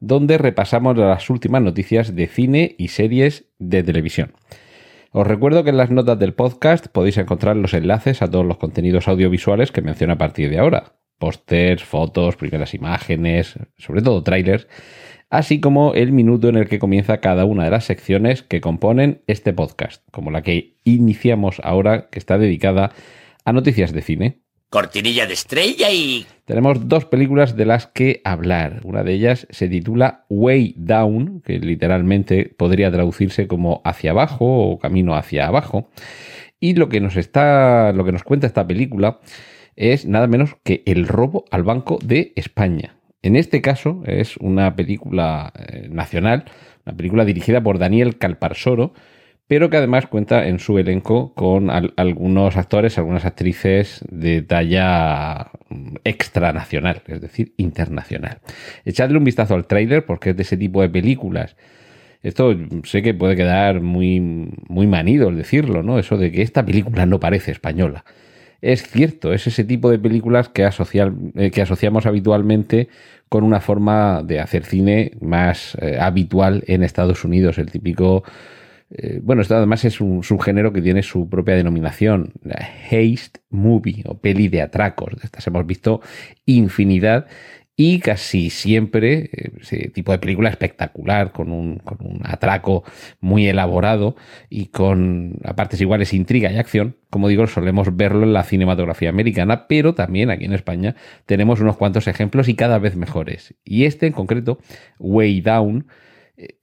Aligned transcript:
donde 0.00 0.38
repasamos 0.38 0.96
las 0.96 1.30
últimas 1.30 1.62
noticias 1.62 2.14
de 2.14 2.26
cine 2.26 2.74
y 2.78 2.88
series 2.88 3.46
de 3.58 3.82
televisión. 3.82 4.32
Os 5.12 5.26
recuerdo 5.26 5.64
que 5.64 5.70
en 5.70 5.78
las 5.78 5.90
notas 5.90 6.18
del 6.18 6.34
podcast 6.34 6.88
podéis 6.88 7.16
encontrar 7.16 7.56
los 7.56 7.72
enlaces 7.74 8.20
a 8.20 8.30
todos 8.30 8.44
los 8.44 8.58
contenidos 8.58 9.08
audiovisuales 9.08 9.72
que 9.72 9.80
menciono 9.80 10.12
a 10.12 10.18
partir 10.18 10.50
de 10.50 10.58
ahora. 10.58 10.92
Pósters, 11.18 11.84
fotos, 11.84 12.36
primeras 12.36 12.74
imágenes, 12.74 13.58
sobre 13.78 14.02
todo 14.02 14.22
trailers, 14.22 14.68
así 15.30 15.60
como 15.60 15.94
el 15.94 16.12
minuto 16.12 16.48
en 16.48 16.56
el 16.56 16.68
que 16.68 16.78
comienza 16.78 17.20
cada 17.20 17.46
una 17.46 17.64
de 17.64 17.70
las 17.70 17.84
secciones 17.84 18.42
que 18.42 18.60
componen 18.60 19.22
este 19.26 19.54
podcast, 19.54 20.02
como 20.10 20.30
la 20.30 20.42
que 20.42 20.76
iniciamos 20.84 21.60
ahora, 21.64 22.10
que 22.10 22.18
está 22.18 22.36
dedicada 22.36 22.92
a 23.44 23.52
noticias 23.52 23.92
de 23.92 24.02
cine. 24.02 24.45
Cortinilla 24.70 25.26
de 25.26 25.34
estrella 25.34 25.90
y... 25.90 26.26
Tenemos 26.44 26.88
dos 26.88 27.04
películas 27.04 27.56
de 27.56 27.66
las 27.66 27.86
que 27.86 28.20
hablar. 28.24 28.80
Una 28.84 29.02
de 29.02 29.14
ellas 29.14 29.46
se 29.50 29.68
titula 29.68 30.24
Way 30.28 30.74
Down, 30.76 31.42
que 31.44 31.58
literalmente 31.58 32.54
podría 32.56 32.90
traducirse 32.90 33.46
como 33.46 33.80
hacia 33.84 34.12
abajo 34.12 34.44
o 34.46 34.78
camino 34.78 35.16
hacia 35.16 35.46
abajo. 35.46 35.90
Y 36.60 36.74
lo 36.74 36.88
que 36.88 37.00
nos 37.00 37.16
está, 37.16 37.92
lo 37.92 38.04
que 38.04 38.12
nos 38.12 38.22
cuenta 38.22 38.46
esta 38.46 38.66
película 38.66 39.20
es 39.76 40.06
nada 40.06 40.26
menos 40.26 40.56
que 40.64 40.82
el 40.86 41.06
robo 41.06 41.44
al 41.50 41.62
Banco 41.62 41.98
de 42.02 42.32
España. 42.36 42.96
En 43.22 43.36
este 43.36 43.60
caso 43.60 44.02
es 44.06 44.36
una 44.36 44.76
película 44.76 45.52
eh, 45.56 45.88
nacional, 45.90 46.44
una 46.84 46.96
película 46.96 47.24
dirigida 47.24 47.60
por 47.62 47.78
Daniel 47.78 48.18
Calparsoro, 48.18 48.94
pero 49.48 49.70
que 49.70 49.76
además 49.76 50.06
cuenta 50.06 50.46
en 50.48 50.58
su 50.58 50.78
elenco 50.78 51.32
con 51.34 51.70
al- 51.70 51.94
algunos 51.96 52.56
actores, 52.56 52.98
algunas 52.98 53.24
actrices 53.24 54.04
de 54.10 54.42
talla 54.42 55.50
mm, 55.68 55.96
extranacional, 56.04 57.02
es 57.06 57.20
decir, 57.20 57.52
internacional. 57.56 58.38
Echadle 58.84 59.18
un 59.18 59.24
vistazo 59.24 59.54
al 59.54 59.66
tráiler 59.66 60.04
porque 60.04 60.30
es 60.30 60.36
de 60.36 60.42
ese 60.42 60.56
tipo 60.56 60.82
de 60.82 60.88
películas. 60.88 61.56
Esto 62.22 62.52
mm, 62.54 62.82
sé 62.84 63.02
que 63.02 63.14
puede 63.14 63.36
quedar 63.36 63.80
muy, 63.82 64.20
muy 64.68 64.86
manido 64.86 65.28
el 65.28 65.36
decirlo, 65.36 65.82
¿no? 65.82 65.98
Eso 65.98 66.16
de 66.16 66.32
que 66.32 66.42
esta 66.42 66.64
película 66.64 67.06
no 67.06 67.20
parece 67.20 67.52
española. 67.52 68.04
Es 68.62 68.84
cierto, 68.88 69.32
es 69.32 69.46
ese 69.46 69.64
tipo 69.64 69.90
de 69.90 69.98
películas 69.98 70.48
que, 70.48 70.64
asociar- 70.64 71.14
eh, 71.36 71.50
que 71.50 71.62
asociamos 71.62 72.06
habitualmente 72.06 72.88
con 73.28 73.44
una 73.44 73.60
forma 73.60 74.22
de 74.24 74.40
hacer 74.40 74.64
cine 74.64 75.12
más 75.20 75.76
eh, 75.80 75.98
habitual 76.00 76.64
en 76.66 76.82
Estados 76.82 77.24
Unidos, 77.24 77.58
el 77.58 77.70
típico 77.70 78.24
eh, 78.90 79.20
bueno, 79.22 79.42
esto 79.42 79.56
además 79.56 79.84
es 79.84 80.00
un 80.00 80.22
subgénero 80.22 80.72
que 80.72 80.80
tiene 80.80 81.02
su 81.02 81.28
propia 81.28 81.56
denominación, 81.56 82.32
la 82.42 82.56
haste 82.86 83.40
movie 83.50 84.04
o 84.06 84.18
peli 84.18 84.48
de 84.48 84.62
atracos. 84.62 85.16
De 85.16 85.24
estas 85.24 85.46
hemos 85.46 85.66
visto 85.66 86.00
infinidad 86.44 87.26
y 87.78 87.98
casi 87.98 88.48
siempre 88.48 89.28
eh, 89.32 89.50
ese 89.60 89.88
tipo 89.90 90.12
de 90.12 90.18
película 90.18 90.48
espectacular, 90.48 91.32
con 91.32 91.52
un, 91.52 91.78
con 91.78 91.98
un 92.00 92.20
atraco 92.24 92.84
muy 93.20 93.48
elaborado 93.48 94.16
y 94.48 94.66
con 94.66 95.34
a 95.44 95.54
partes 95.56 95.80
iguales 95.80 96.14
intriga 96.14 96.50
y 96.50 96.56
acción. 96.56 96.96
Como 97.10 97.28
digo, 97.28 97.46
solemos 97.46 97.94
verlo 97.96 98.22
en 98.22 98.32
la 98.32 98.44
cinematografía 98.44 99.10
americana, 99.10 99.66
pero 99.66 99.94
también 99.94 100.30
aquí 100.30 100.44
en 100.44 100.54
España 100.54 100.96
tenemos 101.26 101.60
unos 101.60 101.76
cuantos 101.76 102.06
ejemplos 102.08 102.48
y 102.48 102.54
cada 102.54 102.78
vez 102.78 102.96
mejores. 102.96 103.54
Y 103.64 103.84
este 103.84 104.06
en 104.06 104.12
concreto, 104.12 104.58
Way 104.98 105.42
Down, 105.42 105.86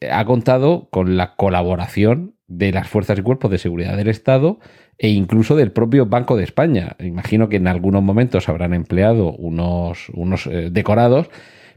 ha 0.09 0.25
contado 0.25 0.89
con 0.91 1.17
la 1.17 1.35
colaboración 1.35 2.35
de 2.47 2.71
las 2.71 2.87
fuerzas 2.87 3.17
y 3.17 3.21
cuerpos 3.21 3.51
de 3.51 3.57
seguridad 3.57 3.97
del 3.97 4.09
Estado 4.09 4.59
e 4.97 5.09
incluso 5.09 5.55
del 5.55 5.71
propio 5.71 6.05
Banco 6.05 6.35
de 6.37 6.43
España. 6.43 6.95
Imagino 6.99 7.49
que 7.49 7.57
en 7.57 7.67
algunos 7.67 8.03
momentos 8.03 8.47
habrán 8.49 8.73
empleado 8.73 9.33
unos, 9.33 10.09
unos 10.09 10.45
eh, 10.47 10.69
decorados, 10.71 11.29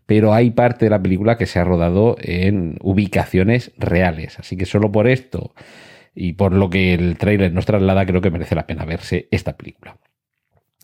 pero 0.05 0.35
hay 0.35 0.51
parte 0.51 0.87
de 0.87 0.91
la 0.91 1.03
película 1.03 1.37
que 1.37 1.47
se 1.47 1.59
ha 1.59 1.65
rodado 1.65 2.17
en 2.21 2.77
ubicaciones 2.83 3.73
reales. 3.79 4.39
Así 4.39 4.57
que 4.57 4.67
solo 4.67 4.93
por 4.93 5.09
esto 5.09 5.55
y 6.15 6.35
por 6.35 6.53
lo 6.53 6.71
que 6.71 6.95
el 6.95 7.17
tráiler 7.17 7.53
nos 7.53 7.67
traslada, 7.67 8.07
creo 8.07 8.21
que 8.21 8.31
merece 8.31 8.55
la 8.55 8.67
pena 8.67 8.85
verse 8.85 9.29
esta 9.31 9.57
película. 9.57 9.99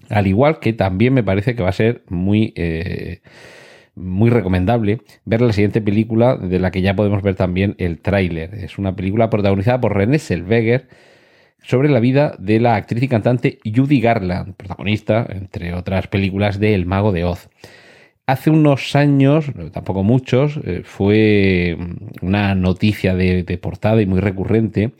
Al 0.09 0.27
igual 0.27 0.59
que 0.59 0.73
también 0.73 1.15
me 1.15 1.23
parece 1.23 1.55
que 1.55 1.63
va 1.63 1.69
a 1.69 1.73
ser 1.73 2.05
muy... 2.09 2.53
eh, 2.57 3.21
muy 3.95 4.31
recomendable 4.31 5.03
ver 5.25 5.41
la 5.43 5.53
siguiente 5.53 5.81
película 5.81 6.37
de 6.37 6.59
la 6.59 6.71
que 6.71 6.83
ya 6.83 6.97
podemos 6.97 7.23
ver 7.23 7.35
también 7.35 7.75
el 7.79 8.01
tráiler. 8.01 8.55
Es 8.55 8.79
una 8.79 8.97
película 8.97 9.31
protagonizada 9.31 9.81
por 9.81 9.97
René 9.97 10.19
Selveger 10.19 10.89
sobre 11.63 11.89
la 11.89 12.01
vida 12.01 12.35
de 12.39 12.61
la 12.61 12.75
actriz 12.75 13.03
y 13.03 13.09
cantante 13.09 13.59
Judy 13.65 14.01
Garland, 14.01 14.55
protagonista, 14.55 15.27
entre 15.29 15.75
otras 15.75 16.09
películas, 16.09 16.59
de 16.59 16.75
El 16.75 16.87
Mago 16.87 17.13
de 17.13 17.25
Oz. 17.25 17.49
Hace 18.27 18.51
unos 18.51 18.97
años, 18.97 19.47
tampoco 19.73 20.03
muchos, 20.03 20.59
eh, 20.65 20.83
fue 20.85 21.77
una 22.21 22.55
noticia 22.55 23.15
de, 23.15 23.43
de 23.43 23.59
portada 23.59 24.01
y 24.01 24.07
muy 24.07 24.21
recurrente 24.21 24.93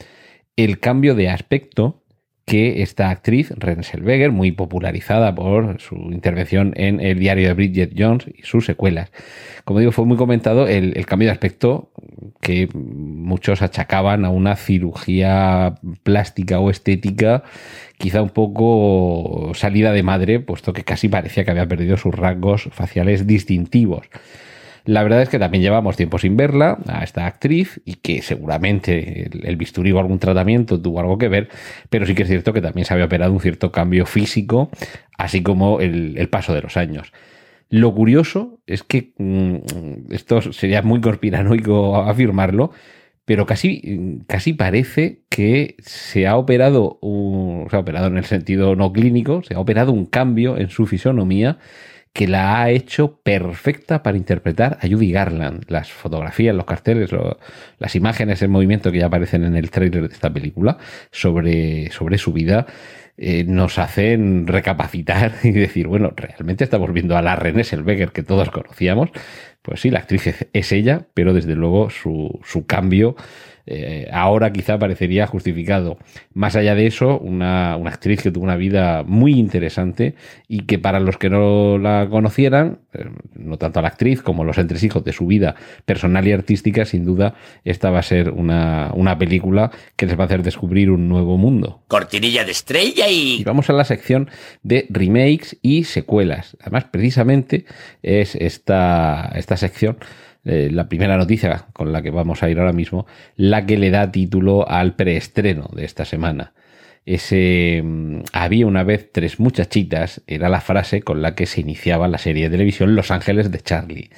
el 0.57 0.79
cambio 0.81 1.15
de 1.15 1.31
aspecto 1.31 2.02
que 2.45 2.83
esta 2.83 3.11
actriz, 3.11 3.53
Renée 3.57 3.85
Zellweger, 3.85 4.33
muy 4.33 4.53
popularizada 4.53 5.35
por 5.35 5.81
su 5.81 5.95
intervención 6.11 6.73
en 6.77 7.01
el 7.01 7.19
diario 7.19 7.49
de 7.49 7.55
Bridget 7.55 7.93
Jones 7.97 8.27
y 8.35 8.43
sus 8.43 8.67
secuelas. 8.67 9.13
Como 9.65 9.79
digo, 9.79 9.93
fue 9.93 10.05
muy 10.05 10.17
comentado 10.17 10.67
el, 10.67 10.97
el 10.97 11.07
cambio 11.07 11.29
de 11.29 11.33
aspecto 11.33 11.93
que 12.41 12.69
muchos 12.75 13.63
achacaban 13.63 14.25
a 14.25 14.31
una 14.31 14.57
cirugía 14.57 15.77
plástica 16.03 16.59
o 16.59 16.71
estética 16.71 17.45
quizá 18.03 18.21
un 18.21 18.31
poco 18.31 19.53
salida 19.55 19.93
de 19.93 20.03
madre, 20.03 20.41
puesto 20.41 20.73
que 20.73 20.83
casi 20.83 21.09
parecía 21.09 21.45
que 21.45 21.53
había 21.53 21.69
perdido 21.69 21.97
sus 21.97 22.13
rasgos 22.13 22.69
faciales 22.73 23.29
distintivos. 23.29 24.09
La 24.85 25.03
verdad 25.03 25.23
es 25.23 25.29
que 25.29 25.39
también 25.39 25.63
llevamos 25.63 25.97
tiempo 25.97 26.19
sin 26.19 26.37
verla 26.37 26.79
a 26.87 27.05
esta 27.05 27.27
actriz 27.27 27.81
y 27.85 27.95
que 27.95 28.23
seguramente 28.23 29.27
el, 29.27 29.47
el, 29.47 29.57
bisturí 29.57 29.93
o 29.93 29.99
algún 29.99 30.19
tratamiento 30.19 30.81
tuvo 30.81 31.01
algo 31.01 31.19
que 31.19 31.29
ver, 31.29 31.49
pero 31.89 32.07
sí 32.07 32.15
que 32.15 32.23
es 32.23 32.29
cierto 32.29 32.53
que 32.53 32.61
también 32.61 32.85
se 32.85 32.95
había 32.95 33.07
operado 33.07 33.33
un 33.33 33.41
cierto 33.41 33.71
cambio 33.71 34.07
físico, 34.07 34.71
así 35.17 35.43
como 35.43 35.81
el, 35.81 36.17
el 36.19 36.29
paso 36.29 36.53
de 36.53 36.63
los 36.63 36.77
años. 36.77 37.13
Lo 37.69 37.95
curioso 37.95 38.61
es 38.67 38.83
que 38.83 39.15
mmm, 39.17 39.57
esto 40.11 40.43
sería 40.53 40.83
muy 40.83 41.01
conspiranoico 41.01 41.97
afirmarlo, 41.97 42.73
pero 43.25 43.47
casi, 43.47 44.21
casi 44.27 44.53
parece 44.53 45.23
que 45.29 45.77
se 45.79 46.27
ha 46.27 46.37
operado, 46.37 46.99
un, 47.01 47.69
se 47.71 47.77
ha 47.77 47.79
operado 47.79 48.09
en 48.09 48.19
el 48.19 48.25
sentido 48.25 48.75
no 48.75 48.93
clínico, 48.93 49.43
se 49.43 49.55
ha 49.55 49.61
operado 49.61 49.93
un 49.93 50.07
cambio 50.07 50.59
en 50.59 50.69
su 50.69 50.87
fisonomía 50.87 51.59
que 52.13 52.29
la 52.29 52.63
ha 52.63 52.71
hecho 52.71 53.21
perfecta 53.23 54.03
para 54.03 54.17
interpretar 54.17 54.79
a 54.83 54.89
Judy 54.89 55.13
Garland. 55.13 55.65
Las 55.69 55.91
fotografías, 55.91 56.55
los 56.55 56.67
carteles, 56.67 57.11
las 57.79 57.97
imágenes 57.97 58.43
en 58.43 58.51
movimiento 58.51 58.93
que 58.93 58.99
ya 58.99 59.07
aparecen 59.07 59.45
en 59.45 59.57
el 59.57 59.71
tráiler 59.71 60.09
de 60.09 60.15
esta 60.15 60.33
película 60.33 60.79
sobre, 61.11 61.91
sobre 61.91 62.19
su 62.19 62.33
vida 62.33 62.67
eh, 63.19 63.45
nos 63.45 63.79
hacen 63.79 64.47
recapacitar 64.47 65.35
y 65.43 65.53
decir, 65.53 65.87
bueno, 65.87 66.13
realmente 66.17 66.65
estamos 66.65 66.93
viendo 66.93 67.17
a 67.17 67.23
la 67.23 67.37
René 67.37 67.65
Selveger 67.65 68.13
que 68.13 68.23
todos 68.23 68.51
conocíamos. 68.51 69.11
Pues 69.63 69.81
sí, 69.81 69.91
la 69.91 70.01
actriz 70.01 70.27
es, 70.27 70.47
es 70.53 70.73
ella, 70.73 71.07
pero 71.15 71.33
desde 71.33 71.55
luego 71.55 71.91
su, 71.91 72.41
su 72.43 72.67
cambio 72.67 73.17
eh, 73.67 74.09
ahora 74.13 74.53
quizá 74.53 74.79
parecería 74.79 75.27
justificado. 75.27 75.99
Más 76.35 76.57
allá 76.57 76.75
de 76.75 76.87
eso, 76.87 77.19
una, 77.19 77.77
una, 77.77 77.91
actriz 77.91 78.23
que 78.23 78.31
tuvo 78.31 78.45
una 78.45 78.57
vida 78.57 79.05
muy 79.05 79.35
interesante 79.35 80.15
y 80.49 80.63
que 80.63 80.79
para 80.79 80.99
los 80.99 81.17
que 81.17 81.31
no 81.31 81.79
la 81.79 82.09
conocieran, 82.11 82.79
eh, 82.93 83.05
no 83.35 83.59
tanto 83.59 83.79
a 83.79 83.83
la 83.83 83.89
actriz 83.89 84.23
como 84.23 84.45
los 84.45 84.59
entresijos 84.59 85.05
de 85.05 85.13
su 85.13 85.27
vida 85.27 85.55
personal 85.85 86.27
y 86.27 86.33
artística, 86.33 86.85
sin 86.85 87.05
duda 87.05 87.35
esta 87.65 87.91
va 87.91 88.01
a 88.01 88.03
ser 88.03 88.31
una, 88.31 88.91
una 88.95 89.19
película 89.19 89.71
que 89.97 90.07
les 90.07 90.19
va 90.19 90.25
a 90.25 90.27
hacer 90.27 90.43
descubrir 90.43 90.91
un 90.91 91.09
nuevo 91.09 91.37
mundo. 91.37 91.83
Cortinilla 91.89 92.45
de 92.45 92.53
estrella 92.53 93.09
y... 93.09 93.41
Y 93.41 93.45
vamos 93.45 93.71
a 93.71 93.73
la 93.73 93.85
sección 93.85 94.29
de 94.63 94.87
remakes 94.91 95.59
y 95.63 95.85
secuelas. 95.85 96.57
Además, 96.61 96.85
precisamente 96.91 97.65
es 98.03 98.35
esta, 98.35 99.33
esta 99.35 99.57
sección 99.57 99.99
eh, 100.45 100.71
la 100.73 100.89
primera 100.89 101.17
noticia 101.17 101.67
con 101.73 101.93
la 101.93 102.03
que 102.03 102.11
vamos 102.11 102.43
a 102.43 102.51
ir 102.51 102.59
ahora 102.59 102.73
mismo, 102.73 103.07
la 103.37 103.65
que 103.67 103.79
le 103.79 103.91
da 103.91 104.11
título 104.11 104.69
al 104.69 104.97
preestreno 104.97 105.69
de 105.75 105.85
esta 105.85 106.05
semana. 106.05 106.53
Ese 107.05 107.81
mm, 107.83 108.23
había 108.33 108.67
una 108.67 108.85
vez 108.85 109.11
tres 109.13 109.41
muchachitas 109.41 110.23
era 110.27 110.49
la 110.49 110.61
frase 110.61 111.03
con 111.03 111.23
la 111.23 111.35
que 111.35 111.47
se 111.47 111.61
iniciaba 111.61 112.09
la 112.09 112.19
serie 112.19 112.45
de 112.45 112.51
televisión 112.51 112.95
Los 112.95 113.11
Ángeles 113.11 113.51
de 113.51 113.61
Charlie. 113.61 114.11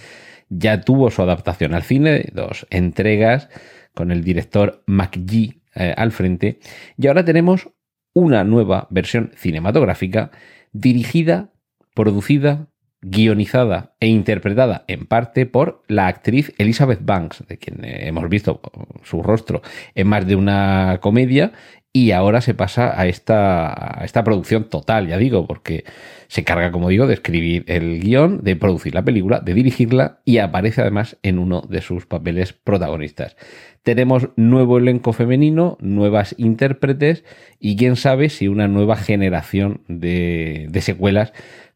Ya 0.48 0.80
tuvo 0.82 1.10
su 1.10 1.22
adaptación 1.22 1.74
al 1.74 1.82
cine, 1.82 2.26
dos 2.32 2.66
entregas 2.70 3.48
con 3.94 4.10
el 4.10 4.22
director 4.22 4.82
McGee 4.86 5.60
eh, 5.74 5.94
al 5.96 6.12
frente. 6.12 6.58
Y 6.98 7.06
ahora 7.06 7.24
tenemos 7.24 7.70
una 8.12 8.44
nueva 8.44 8.86
versión 8.90 9.32
cinematográfica 9.36 10.30
dirigida, 10.72 11.52
producida, 11.94 12.68
guionizada 13.04 13.92
e 14.00 14.08
interpretada 14.08 14.84
en 14.88 15.06
parte 15.06 15.46
por 15.46 15.82
la 15.88 16.06
actriz 16.06 16.52
Elizabeth 16.58 17.00
Banks, 17.02 17.44
de 17.46 17.58
quien 17.58 17.84
eh, 17.84 18.08
hemos 18.08 18.28
visto 18.28 18.60
su 19.02 19.22
rostro 19.22 19.62
en 19.94 20.08
más 20.08 20.26
de 20.26 20.36
una 20.36 20.98
comedia, 21.02 21.52
y 21.96 22.10
ahora 22.10 22.40
se 22.40 22.54
pasa 22.54 23.00
a 23.00 23.06
esta, 23.06 24.00
a 24.00 24.04
esta 24.04 24.24
producción 24.24 24.64
total, 24.64 25.06
ya 25.06 25.16
digo, 25.16 25.46
porque 25.46 25.84
se 26.26 26.42
carga, 26.42 26.72
como 26.72 26.88
digo, 26.88 27.06
de 27.06 27.14
escribir 27.14 27.64
el 27.68 28.00
guion, 28.00 28.42
de 28.42 28.56
producir 28.56 28.94
la 28.94 29.04
película, 29.04 29.38
de 29.38 29.54
dirigirla 29.54 30.18
y 30.24 30.38
aparece 30.38 30.80
además 30.80 31.18
en 31.22 31.38
uno 31.38 31.62
de 31.68 31.82
sus 31.82 32.04
papeles 32.04 32.52
protagonistas. 32.52 33.36
Tenemos 33.84 34.30
nuevo 34.34 34.78
elenco 34.78 35.12
femenino, 35.12 35.76
nuevas 35.80 36.34
intérpretes 36.36 37.22
y 37.60 37.76
quién 37.76 37.94
sabe 37.94 38.28
si 38.28 38.48
una 38.48 38.66
nueva 38.66 38.96
generación 38.96 39.82
de 39.86 40.80
secuelas 40.80 41.32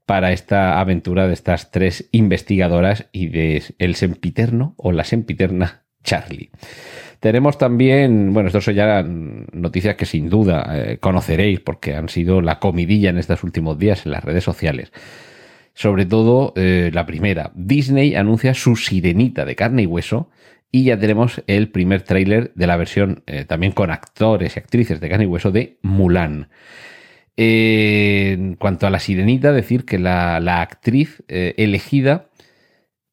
para 0.08 0.32
esta 0.32 0.81
aventura 0.81 1.28
de 1.28 1.34
estas 1.34 1.70
tres 1.70 2.08
investigadoras 2.12 3.10
y 3.12 3.26
de 3.26 3.62
el 3.78 3.94
sempiterno 3.94 4.72
o 4.78 4.90
la 4.90 5.05
sempiterna 5.05 5.82
Charlie. 6.02 6.49
Tenemos 7.20 7.58
también, 7.58 8.32
bueno, 8.32 8.46
estos 8.46 8.64
son 8.64 8.75
ya 8.75 9.02
noticias 9.02 9.96
que 9.96 10.06
sin 10.06 10.31
duda 10.31 10.66
eh, 10.72 10.96
conoceréis 10.99 11.60
porque 11.60 11.94
han 11.94 12.08
sido 12.08 12.40
la 12.40 12.58
comidilla 12.58 13.10
en 13.10 13.19
estos 13.19 13.44
últimos 13.44 13.78
días 13.78 14.06
en 14.06 14.12
las 14.12 14.25
redes 14.25 14.44
sociales. 14.44 14.93
Sobre 15.75 16.06
todo 16.06 16.55
eh, 16.56 16.90
la 16.94 17.05
primera. 17.05 17.52
Disney 17.55 18.14
anuncia 18.14 18.55
su 18.55 18.76
sirenita 18.76 19.44
de 19.44 19.56
carne 19.56 19.82
y 19.82 19.87
hueso 19.87 20.31
y 20.72 20.84
ya 20.84 20.99
tenemos 20.99 21.43
el 21.46 21.69
primer 21.69 22.00
tráiler 22.00 22.50
de 22.55 22.66
la 22.66 22.78
versión 22.78 23.25
eh, 23.26 23.44
también 23.44 23.72
con 23.72 23.90
actores 23.90 24.56
y 24.56 24.58
actrices 24.58 25.00
de 25.00 25.08
carne 25.10 25.25
y 25.25 25.28
hueso 25.28 25.50
de 25.50 25.76
Mulan. 25.82 26.49
En 27.40 28.56
cuanto 28.56 28.87
a 28.87 28.90
la 28.90 28.99
sirenita, 28.99 29.52
decir 29.52 29.85
que 29.85 29.99
la, 29.99 30.37
actriz 30.61 31.23
elegida 31.29 32.29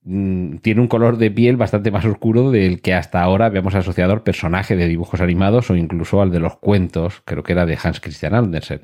Mm, 0.07 0.57
tiene 0.57 0.81
un 0.81 0.87
color 0.87 1.17
de 1.17 1.31
piel 1.31 1.57
bastante 1.57 1.89
más 1.89 2.05
oscuro 2.05 2.51
del 2.51 2.79
que 2.81 2.93
hasta 2.93 3.23
ahora 3.23 3.47
habíamos 3.47 3.73
asociado 3.73 4.13
al 4.13 4.21
personaje 4.21 4.75
de 4.75 4.87
dibujos 4.87 5.19
animados 5.19 5.71
o 5.71 5.75
incluso 5.75 6.21
al 6.21 6.31
de 6.31 6.39
los 6.39 6.57
cuentos, 6.57 7.23
creo 7.25 7.41
que 7.41 7.53
era 7.53 7.65
de 7.65 7.75
Hans 7.81 7.99
Christian 7.99 8.35
Andersen. 8.35 8.81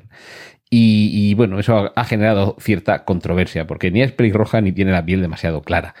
Y, 0.74 1.34
bueno, 1.34 1.58
eso 1.58 1.92
ha 1.94 2.04
generado 2.04 2.56
cierta 2.58 3.04
controversia, 3.04 3.66
porque 3.66 3.90
ni 3.90 4.00
es 4.00 4.10
pelirroja 4.12 4.62
ni 4.62 4.72
tiene 4.72 4.90
la 4.90 5.04
piel 5.04 5.20
demasiado 5.20 5.60
clara. 5.62 5.94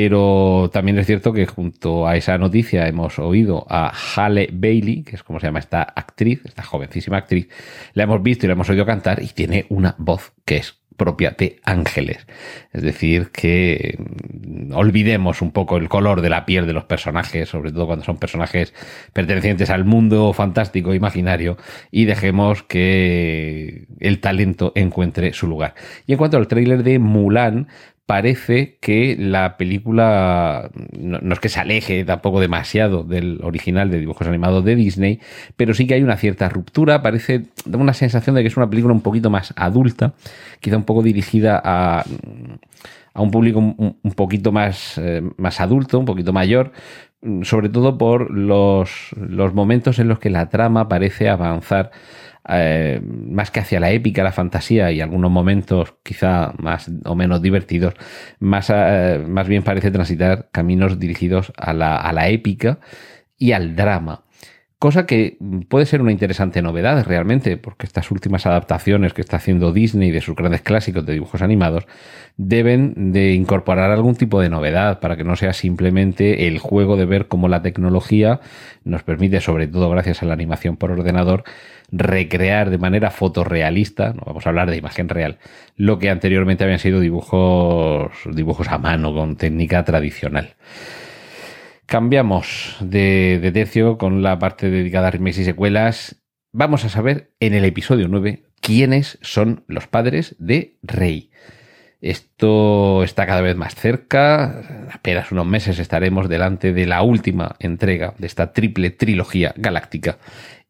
Pero 0.00 0.70
también 0.72 0.96
es 1.00 1.08
cierto 1.08 1.32
que 1.32 1.44
junto 1.44 2.06
a 2.06 2.16
esa 2.16 2.38
noticia 2.38 2.86
hemos 2.86 3.18
oído 3.18 3.66
a 3.68 3.90
Halle 3.90 4.48
Bailey, 4.52 5.02
que 5.02 5.16
es 5.16 5.24
como 5.24 5.40
se 5.40 5.48
llama 5.48 5.58
esta 5.58 5.82
actriz, 5.82 6.40
esta 6.44 6.62
jovencísima 6.62 7.16
actriz, 7.16 7.48
la 7.94 8.04
hemos 8.04 8.22
visto 8.22 8.46
y 8.46 8.48
la 8.48 8.52
hemos 8.52 8.70
oído 8.70 8.86
cantar 8.86 9.20
y 9.20 9.26
tiene 9.26 9.66
una 9.70 9.96
voz 9.98 10.34
que 10.44 10.58
es 10.58 10.78
propia 10.96 11.34
de 11.36 11.58
ángeles. 11.64 12.28
Es 12.72 12.82
decir, 12.82 13.30
que 13.32 13.98
mm, 13.98 14.72
olvidemos 14.72 15.42
un 15.42 15.50
poco 15.50 15.76
el 15.76 15.88
color 15.88 16.20
de 16.20 16.30
la 16.30 16.46
piel 16.46 16.68
de 16.68 16.74
los 16.74 16.84
personajes, 16.84 17.48
sobre 17.48 17.72
todo 17.72 17.86
cuando 17.86 18.04
son 18.04 18.18
personajes 18.18 18.74
pertenecientes 19.12 19.68
al 19.68 19.84
mundo 19.84 20.32
fantástico 20.32 20.94
imaginario, 20.94 21.56
y 21.90 22.04
dejemos 22.04 22.62
que 22.62 23.88
el 23.98 24.20
talento 24.20 24.70
encuentre 24.76 25.32
su 25.32 25.48
lugar. 25.48 25.74
Y 26.06 26.12
en 26.12 26.18
cuanto 26.18 26.36
al 26.36 26.46
tráiler 26.46 26.84
de 26.84 27.00
Mulan, 27.00 27.66
parece 28.08 28.78
que 28.80 29.16
la 29.18 29.58
película 29.58 30.70
no, 30.98 31.30
es 31.30 31.40
que 31.40 31.50
se 31.50 31.60
aleje 31.60 32.06
tampoco 32.06 32.40
demasiado 32.40 33.04
del 33.04 33.38
original 33.42 33.90
de 33.90 34.00
dibujos 34.00 34.26
animados 34.26 34.64
de 34.64 34.76
Disney, 34.76 35.20
pero 35.58 35.74
sí 35.74 35.86
que 35.86 35.92
hay 35.92 36.02
una 36.02 36.16
cierta 36.16 36.48
ruptura, 36.48 37.02
parece, 37.02 37.48
da 37.66 37.76
una 37.76 37.92
sensación 37.92 38.34
de 38.34 38.40
que 38.40 38.48
es 38.48 38.56
una 38.56 38.70
película 38.70 38.94
un 38.94 39.02
poquito 39.02 39.28
más 39.28 39.52
adulta, 39.56 40.14
quizá 40.60 40.78
un 40.78 40.84
poco 40.84 41.02
dirigida 41.02 41.60
a, 41.62 42.02
a 43.12 43.20
un 43.20 43.30
público 43.30 43.58
un, 43.58 44.12
poquito 44.16 44.52
más, 44.52 44.96
eh, 44.96 45.20
más 45.36 45.60
adulto, 45.60 45.98
un 45.98 46.06
poquito 46.06 46.32
mayor, 46.32 46.72
sobre 47.42 47.68
todo 47.68 47.98
por 47.98 48.30
los, 48.30 49.10
los 49.18 49.52
momentos 49.52 49.98
en 49.98 50.08
los 50.08 50.18
que 50.18 50.30
la 50.30 50.48
trama 50.48 50.88
parece 50.88 51.28
avanzar 51.28 51.90
eh, 52.48 53.00
más 53.02 53.50
que 53.50 53.60
hacia 53.60 53.80
la 53.80 53.90
épica, 53.90 54.22
la 54.22 54.32
fantasía 54.32 54.90
y 54.92 55.00
algunos 55.00 55.30
momentos 55.30 55.94
quizá 56.02 56.52
más 56.58 56.90
o 57.04 57.14
menos 57.14 57.42
divertidos, 57.42 57.94
más, 58.38 58.70
eh, 58.74 59.22
más 59.26 59.48
bien 59.48 59.62
parece 59.62 59.90
transitar 59.90 60.48
caminos 60.52 60.98
dirigidos 60.98 61.52
a 61.56 61.72
la, 61.72 61.96
a 61.96 62.12
la 62.12 62.28
épica 62.28 62.80
y 63.36 63.52
al 63.52 63.76
drama. 63.76 64.24
Cosa 64.78 65.06
que 65.06 65.38
puede 65.68 65.86
ser 65.86 66.00
una 66.02 66.12
interesante 66.12 66.62
novedad 66.62 67.04
realmente, 67.04 67.56
porque 67.56 67.84
estas 67.84 68.12
últimas 68.12 68.46
adaptaciones 68.46 69.12
que 69.12 69.22
está 69.22 69.38
haciendo 69.38 69.72
Disney 69.72 70.12
de 70.12 70.20
sus 70.20 70.36
grandes 70.36 70.62
clásicos 70.62 71.04
de 71.04 71.14
dibujos 71.14 71.42
animados 71.42 71.88
deben 72.36 73.10
de 73.10 73.32
incorporar 73.32 73.90
algún 73.90 74.14
tipo 74.14 74.40
de 74.40 74.50
novedad 74.50 75.00
para 75.00 75.16
que 75.16 75.24
no 75.24 75.34
sea 75.34 75.52
simplemente 75.52 76.46
el 76.46 76.60
juego 76.60 76.96
de 76.96 77.06
ver 77.06 77.26
cómo 77.26 77.48
la 77.48 77.60
tecnología 77.60 78.38
nos 78.84 79.02
permite, 79.02 79.40
sobre 79.40 79.66
todo 79.66 79.90
gracias 79.90 80.22
a 80.22 80.26
la 80.26 80.34
animación 80.34 80.76
por 80.76 80.92
ordenador, 80.92 81.42
recrear 81.90 82.70
de 82.70 82.78
manera 82.78 83.10
fotorrealista, 83.10 84.12
no 84.12 84.22
vamos 84.26 84.46
a 84.46 84.50
hablar 84.50 84.70
de 84.70 84.76
imagen 84.76 85.08
real, 85.08 85.38
lo 85.74 85.98
que 85.98 86.08
anteriormente 86.08 86.62
habían 86.62 86.78
sido 86.78 87.00
dibujos, 87.00 88.12
dibujos 88.32 88.68
a 88.68 88.78
mano 88.78 89.12
con 89.12 89.34
técnica 89.34 89.84
tradicional. 89.84 90.54
Cambiamos 91.88 92.76
de, 92.80 93.38
de 93.40 93.50
tercio 93.50 93.96
con 93.96 94.22
la 94.22 94.38
parte 94.38 94.68
dedicada 94.68 95.08
a 95.08 95.10
remakes 95.10 95.38
y 95.38 95.44
secuelas. 95.44 96.22
Vamos 96.52 96.84
a 96.84 96.90
saber 96.90 97.32
en 97.40 97.54
el 97.54 97.64
episodio 97.64 98.08
9 98.08 98.44
quiénes 98.60 99.18
son 99.22 99.64
los 99.68 99.86
padres 99.86 100.36
de 100.38 100.76
Rey. 100.82 101.30
Esto 102.02 103.02
está 103.04 103.24
cada 103.24 103.40
vez 103.40 103.56
más 103.56 103.74
cerca. 103.74 104.88
Apenas 104.92 105.32
unos 105.32 105.46
meses 105.46 105.78
estaremos 105.78 106.28
delante 106.28 106.74
de 106.74 106.84
la 106.84 107.00
última 107.00 107.56
entrega 107.58 108.12
de 108.18 108.26
esta 108.26 108.52
triple 108.52 108.90
trilogía 108.90 109.54
galáctica. 109.56 110.18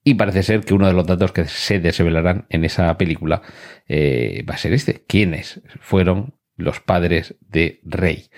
Y 0.05 0.15
parece 0.15 0.45
ser 0.45 0.61
que 0.61 0.75
uno 0.75 0.87
de 0.87 0.93
los 0.93 1.09
datos 1.09 1.33
que 1.33 1.47
se 1.47 1.81
desvelarán 1.81 2.47
en 2.49 2.65
esa 2.65 2.97
película 2.97 3.43
eh, 3.89 4.45
va 4.49 4.55
a 4.55 4.59
ser 4.59 4.73
este. 4.73 5.03
¿Quiénes 5.09 5.63
fueron 5.81 6.35
los 6.57 6.79
padres 6.79 7.35
de 7.41 7.81
Rey? 7.83 8.31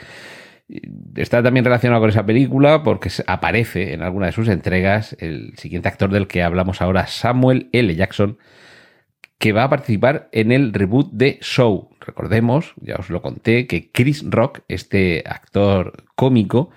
Está 1.16 1.42
también 1.42 1.64
relacionado 1.64 2.00
con 2.00 2.10
esa 2.10 2.26
película 2.26 2.82
porque 2.84 3.10
aparece 3.26 3.92
en 3.92 4.02
alguna 4.02 4.26
de 4.26 4.32
sus 4.32 4.48
entregas 4.48 5.16
el 5.18 5.52
siguiente 5.56 5.88
actor 5.88 6.10
del 6.10 6.28
que 6.28 6.42
hablamos 6.42 6.80
ahora, 6.80 7.08
Samuel 7.08 7.68
L. 7.72 7.94
Jackson, 7.94 8.38
que 9.38 9.52
va 9.52 9.64
a 9.64 9.70
participar 9.70 10.28
en 10.32 10.52
el 10.52 10.72
reboot 10.72 11.10
de 11.12 11.38
Show. 11.40 11.90
Recordemos, 12.00 12.74
ya 12.80 12.96
os 12.96 13.10
lo 13.10 13.20
conté, 13.20 13.66
que 13.66 13.90
Chris 13.90 14.24
Rock, 14.28 14.60
este 14.68 15.24
actor 15.26 16.04
cómico, 16.14 16.70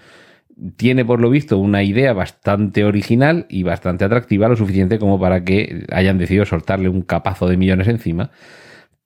tiene 0.75 1.05
por 1.05 1.19
lo 1.19 1.29
visto 1.29 1.57
una 1.57 1.83
idea 1.83 2.13
bastante 2.13 2.85
original 2.85 3.45
y 3.49 3.63
bastante 3.63 4.05
atractiva, 4.05 4.47
lo 4.47 4.55
suficiente 4.55 4.97
como 4.97 5.19
para 5.19 5.43
que 5.43 5.85
hayan 5.91 6.17
decidido 6.17 6.45
soltarle 6.45 6.89
un 6.89 7.01
capazo 7.01 7.47
de 7.47 7.57
millones 7.57 7.87
encima 7.87 8.31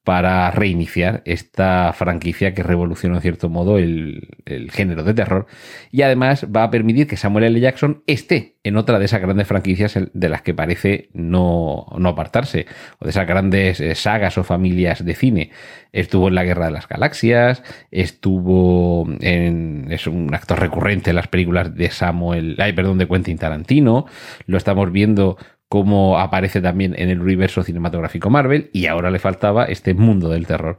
para 0.07 0.49
reiniciar 0.51 1.21
esta 1.25 1.91
franquicia 1.91 2.53
que 2.53 2.63
revolucionó 2.63 3.15
en 3.15 3.21
cierto 3.21 3.49
modo 3.49 3.77
el, 3.77 4.37
género 4.71 5.03
de 5.03 5.13
terror 5.13 5.47
y 5.91 6.01
además 6.01 6.45
va 6.45 6.63
a 6.63 6.71
permitir 6.71 7.07
que 7.07 7.17
Samuel 7.17 7.43
L. 7.43 7.59
Jackson 7.59 8.03
esté 8.07 8.55
en 8.67 8.77
otra 8.77 8.99
de 8.99 9.05
esas 9.05 9.21
grandes 9.21 9.47
franquicias 9.47 9.97
de 10.13 10.29
las 10.29 10.41
que 10.41 10.53
parece 10.53 11.09
no, 11.13 11.85
no 11.97 12.09
apartarse 12.09 12.65
o 12.99 13.05
de 13.05 13.11
esas 13.11 13.27
grandes 13.27 13.79
eh, 13.79 13.95
sagas 13.95 14.37
o 14.37 14.43
familias 14.43 15.03
de 15.03 15.15
cine. 15.15 15.51
Estuvo 15.91 16.27
en 16.27 16.35
la 16.35 16.43
Guerra 16.43 16.65
de 16.65 16.71
las 16.71 16.87
Galaxias, 16.87 17.63
estuvo 17.91 19.07
en 19.21 19.87
es 19.89 20.07
un 20.07 20.33
actor 20.33 20.59
recurrente 20.59 21.11
en 21.11 21.15
las 21.15 21.27
películas 21.27 21.75
de 21.75 21.89
Samuel, 21.89 22.55
ay, 22.59 22.73
perdón, 22.73 22.97
de 22.97 23.07
Quentin 23.07 23.37
Tarantino, 23.37 24.05
lo 24.45 24.57
estamos 24.57 24.91
viendo 24.91 25.37
como 25.69 26.17
aparece 26.17 26.61
también 26.61 26.95
en 26.97 27.09
el 27.09 27.21
universo 27.21 27.63
cinematográfico 27.63 28.29
Marvel, 28.29 28.69
y 28.73 28.85
ahora 28.85 29.11
le 29.11 29.19
faltaba 29.19 29.65
este 29.65 29.93
mundo 29.93 30.29
del 30.29 30.47
terror 30.47 30.77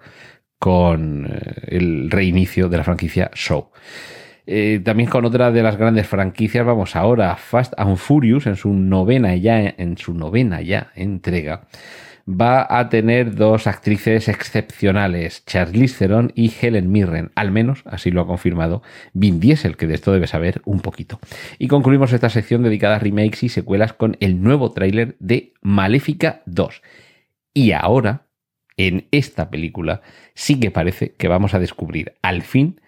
con 0.58 1.26
eh, 1.26 1.76
el 1.76 2.10
reinicio 2.10 2.68
de 2.68 2.76
la 2.76 2.84
franquicia 2.84 3.30
Show. 3.34 3.70
Eh, 4.50 4.80
también 4.82 5.10
con 5.10 5.26
otra 5.26 5.52
de 5.52 5.62
las 5.62 5.76
grandes 5.76 6.06
franquicias, 6.06 6.64
vamos 6.64 6.96
ahora, 6.96 7.36
Fast 7.36 7.74
and 7.76 7.98
Furious, 7.98 8.46
en 8.46 8.56
su 8.56 8.72
novena 8.72 9.36
ya, 9.36 9.60
en 9.60 9.98
su 9.98 10.14
novena 10.14 10.62
ya 10.62 10.90
entrega 10.94 11.66
va 12.28 12.66
a 12.68 12.88
tener 12.90 13.34
dos 13.34 13.66
actrices 13.66 14.28
excepcionales, 14.28 15.44
Charlize 15.46 15.98
Theron 15.98 16.32
y 16.34 16.52
Helen 16.60 16.92
Mirren. 16.92 17.30
Al 17.34 17.50
menos 17.50 17.82
así 17.86 18.10
lo 18.10 18.20
ha 18.20 18.26
confirmado 18.26 18.82
Vin 19.14 19.40
Diesel, 19.40 19.76
que 19.76 19.86
de 19.86 19.94
esto 19.94 20.12
debe 20.12 20.26
saber 20.26 20.60
un 20.66 20.80
poquito. 20.80 21.20
Y 21.58 21.68
concluimos 21.68 22.12
esta 22.12 22.28
sección 22.28 22.62
dedicada 22.62 22.96
a 22.96 22.98
remakes 22.98 23.44
y 23.44 23.48
secuelas 23.48 23.94
con 23.94 24.16
el 24.20 24.42
nuevo 24.42 24.72
tráiler 24.72 25.16
de 25.20 25.54
Maléfica 25.62 26.42
2. 26.44 26.82
Y 27.54 27.72
ahora, 27.72 28.26
en 28.76 29.08
esta 29.10 29.48
película, 29.48 30.02
sí 30.34 30.60
que 30.60 30.70
parece 30.70 31.14
que 31.14 31.28
vamos 31.28 31.54
a 31.54 31.58
descubrir 31.58 32.14
al 32.20 32.42
fin 32.42 32.78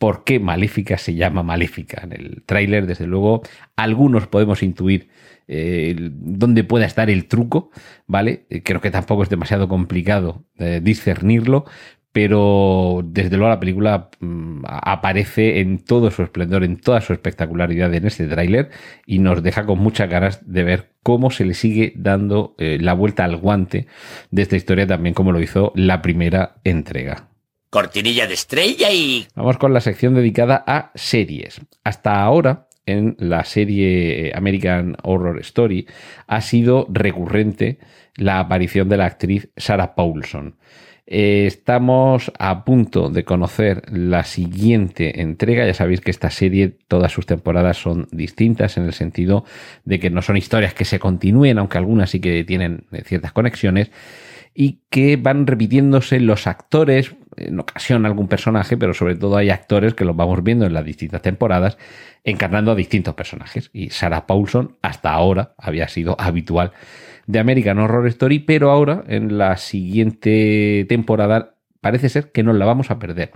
por 0.00 0.24
qué 0.24 0.40
Maléfica 0.40 0.96
se 0.96 1.14
llama 1.14 1.42
Maléfica. 1.42 2.00
En 2.02 2.12
el 2.14 2.42
tráiler, 2.46 2.86
desde 2.86 3.06
luego, 3.06 3.42
algunos 3.76 4.26
podemos 4.28 4.62
intuir 4.62 5.10
eh, 5.46 5.94
dónde 5.98 6.64
pueda 6.64 6.86
estar 6.86 7.10
el 7.10 7.26
truco, 7.26 7.70
¿vale? 8.06 8.46
Eh, 8.48 8.62
creo 8.62 8.80
que 8.80 8.90
tampoco 8.90 9.24
es 9.24 9.28
demasiado 9.28 9.68
complicado 9.68 10.46
eh, 10.56 10.80
discernirlo, 10.82 11.66
pero 12.12 13.02
desde 13.04 13.36
luego 13.36 13.50
la 13.50 13.60
película 13.60 14.08
mm, 14.20 14.62
aparece 14.66 15.60
en 15.60 15.84
todo 15.84 16.10
su 16.10 16.22
esplendor, 16.22 16.64
en 16.64 16.78
toda 16.78 17.02
su 17.02 17.12
espectacularidad 17.12 17.92
en 17.92 18.06
este 18.06 18.26
tráiler 18.26 18.70
y 19.04 19.18
nos 19.18 19.42
deja 19.42 19.66
con 19.66 19.80
muchas 19.80 20.08
ganas 20.08 20.50
de 20.50 20.64
ver 20.64 20.92
cómo 21.02 21.30
se 21.30 21.44
le 21.44 21.52
sigue 21.52 21.92
dando 21.94 22.54
la 22.58 22.94
vuelta 22.94 23.24
al 23.24 23.36
guante 23.36 23.86
de 24.30 24.42
esta 24.42 24.56
historia, 24.56 24.86
también 24.86 25.14
como 25.14 25.32
lo 25.32 25.40
hizo 25.40 25.72
la 25.74 26.00
primera 26.00 26.56
entrega 26.64 27.29
cortinilla 27.70 28.26
de 28.26 28.34
estrella 28.34 28.90
y... 28.92 29.26
Vamos 29.34 29.56
con 29.56 29.72
la 29.72 29.80
sección 29.80 30.14
dedicada 30.14 30.62
a 30.66 30.90
series. 30.94 31.60
Hasta 31.84 32.20
ahora, 32.20 32.66
en 32.84 33.16
la 33.18 33.44
serie 33.44 34.32
American 34.34 34.96
Horror 35.02 35.38
Story, 35.40 35.86
ha 36.26 36.40
sido 36.40 36.86
recurrente 36.90 37.78
la 38.16 38.40
aparición 38.40 38.88
de 38.88 38.96
la 38.96 39.06
actriz 39.06 39.48
Sarah 39.56 39.94
Paulson. 39.94 40.56
Eh, 41.06 41.46
estamos 41.46 42.30
a 42.38 42.64
punto 42.64 43.08
de 43.08 43.24
conocer 43.24 43.82
la 43.90 44.24
siguiente 44.24 45.20
entrega. 45.22 45.66
Ya 45.66 45.74
sabéis 45.74 46.00
que 46.00 46.10
esta 46.10 46.30
serie, 46.30 46.76
todas 46.86 47.10
sus 47.10 47.26
temporadas 47.26 47.78
son 47.78 48.08
distintas 48.12 48.76
en 48.76 48.84
el 48.84 48.92
sentido 48.92 49.44
de 49.84 49.98
que 49.98 50.10
no 50.10 50.22
son 50.22 50.36
historias 50.36 50.74
que 50.74 50.84
se 50.84 51.00
continúen, 51.00 51.58
aunque 51.58 51.78
algunas 51.78 52.10
sí 52.10 52.20
que 52.20 52.44
tienen 52.44 52.84
ciertas 53.04 53.32
conexiones 53.32 53.90
y 54.54 54.80
que 54.90 55.16
van 55.16 55.46
repitiéndose 55.46 56.20
los 56.20 56.46
actores, 56.46 57.14
en 57.36 57.58
ocasión 57.60 58.04
algún 58.06 58.28
personaje, 58.28 58.76
pero 58.76 58.94
sobre 58.94 59.14
todo 59.14 59.36
hay 59.36 59.50
actores 59.50 59.94
que 59.94 60.04
los 60.04 60.16
vamos 60.16 60.42
viendo 60.42 60.66
en 60.66 60.74
las 60.74 60.84
distintas 60.84 61.22
temporadas 61.22 61.78
encarnando 62.24 62.72
a 62.72 62.74
distintos 62.74 63.14
personajes. 63.14 63.70
Y 63.72 63.90
Sarah 63.90 64.26
Paulson 64.26 64.76
hasta 64.82 65.12
ahora 65.12 65.54
había 65.56 65.88
sido 65.88 66.16
habitual 66.18 66.72
de 67.26 67.38
American 67.38 67.78
Horror 67.78 68.06
Story, 68.08 68.40
pero 68.40 68.70
ahora 68.70 69.04
en 69.06 69.38
la 69.38 69.56
siguiente 69.56 70.84
temporada 70.88 71.54
parece 71.80 72.08
ser 72.08 72.32
que 72.32 72.42
nos 72.42 72.56
la 72.56 72.66
vamos 72.66 72.90
a 72.90 72.98
perder 72.98 73.32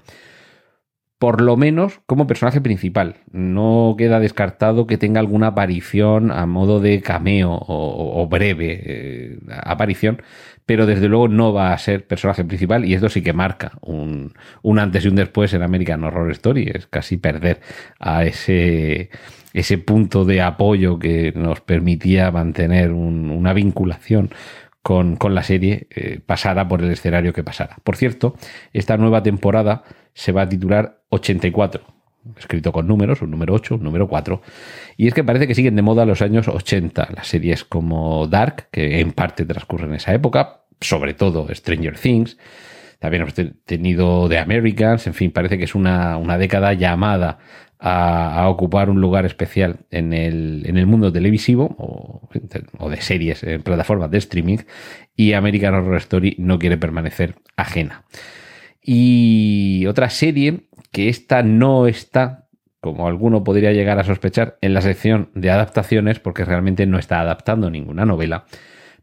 por 1.19 1.41
lo 1.41 1.57
menos 1.57 2.01
como 2.07 2.27
personaje 2.27 2.61
principal. 2.61 3.17
No 3.31 3.95
queda 3.97 4.21
descartado 4.21 4.87
que 4.87 4.99
tenga 4.99 5.21
alguna 5.21 5.49
aparición 5.49 6.31
a 6.31 6.47
modo 6.47 6.81
de 6.81 7.01
cameo 7.01 7.59
o, 7.67 8.27
breve 8.29 8.81
eh, 8.85 9.39
aparición, 9.63 10.23
pero 10.67 10.87
desde 10.87 11.09
luego 11.09 11.29
no 11.29 11.53
va 11.53 11.73
a 11.73 11.79
ser 11.79 12.07
personaje 12.07 12.45
principal 12.45 12.85
y 12.85 12.95
esto 12.95 13.09
sí 13.09 13.23
que 13.23 13.33
marca 13.33 13.73
un, 13.81 14.35
antes 14.79 15.05
y 15.05 15.09
un 15.09 15.17
después 15.17 15.53
en 15.55 15.63
American 15.63 16.05
Horror 16.05 16.31
Story. 16.33 16.71
Es 16.75 16.87
casi 16.87 17.17
perder 17.17 17.61
a 18.01 18.25
ese, 18.25 19.11
ese 19.53 19.79
punto 19.79 20.25
de 20.25 20.43
apoyo 20.43 20.99
que 20.99 21.33
nos 21.35 21.61
permitía 21.61 22.31
mantener 22.31 22.93
una 22.93 23.53
vinculación 23.53 24.31
con, 24.85 25.17
la 25.31 25.43
serie 25.43 25.89
eh, 25.91 26.21
pasara 26.25 26.69
por 26.69 26.83
el 26.83 26.91
escenario 26.91 27.33
que 27.33 27.43
pasara. 27.43 27.79
Por 27.83 27.97
cierto, 27.97 28.37
esta 28.75 28.99
nueva 28.99 29.23
temporada 29.23 29.83
se 30.13 30.31
va 30.31 30.43
a 30.43 30.49
titular 30.49 31.01
84, 31.09 31.83
escrito 32.37 32.71
con 32.71 32.87
números, 32.87 33.23
un 33.23 33.31
número 33.31 33.55
8, 33.55 33.77
un 33.77 33.83
número 33.83 34.07
4. 34.09 34.43
Y 34.99 35.09
es 35.09 35.15
que 35.15 35.25
parece 35.25 35.47
que 35.47 35.55
siguen 35.55 35.75
de 35.75 35.81
moda 35.81 36.05
los 36.05 36.21
años 36.21 36.49
80, 36.49 37.09
las 37.17 37.27
series 37.27 37.65
como 37.65 38.27
Dark, 38.27 38.69
que 38.71 39.01
en 39.01 39.13
parte 39.13 39.47
transcurren 39.47 39.89
en 39.89 39.97
esa 39.97 40.13
época, 40.13 40.65
sobre 40.83 41.15
todo 41.15 41.49
Stranger 41.55 41.99
Things. 41.99 42.37
También 43.05 43.21
hemos 43.21 43.35
tenido 43.67 44.31
The 44.31 44.39
Americans, 44.39 45.07
en 45.07 45.13
fin, 45.13 45.31
parece 45.31 45.59
que 45.59 45.65
es 45.65 45.75
una, 45.75 46.17
una 46.17 46.39
década 46.39 46.73
llamada 46.73 47.37
a, 47.79 48.49
ocupar 48.49 48.89
un 48.89 48.99
lugar 49.03 49.27
especial 49.27 49.81
en 49.91 50.15
el, 50.15 50.63
en 50.65 50.79
el 50.79 50.87
mundo 50.87 51.13
televisivo 51.13 51.77
o, 51.79 52.31
o, 52.79 52.89
de 52.89 53.03
series 53.03 53.43
en 53.43 53.61
plataformas 53.61 54.11
de 54.11 54.17
streaming 54.17 54.57
y 55.15 55.35
American 55.35 55.75
Horror 55.75 55.99
Story 55.99 56.35
no 56.39 56.59
quiere 56.59 56.79
permanecer 56.79 57.35
ajena. 57.57 58.05
Y 58.81 59.85
otra 59.85 60.09
serie 60.09 60.71
que 60.91 61.11
esta 61.11 61.43
no 61.43 61.87
está, 61.87 62.49
como 62.81 63.07
alguno 63.07 63.45
podría 63.45 63.73
llegar 63.73 63.99
a 63.99 64.05
sospechar, 64.05 64.57
en 64.63 64.73
la 64.73 64.81
sección 64.81 65.29
de 65.35 65.51
adaptaciones 65.51 66.21
porque 66.21 66.47
realmente 66.47 66.87
no 66.87 66.99
está 66.99 67.21
adaptando 67.21 67.69
ninguna 67.69 68.07
novela 68.07 68.47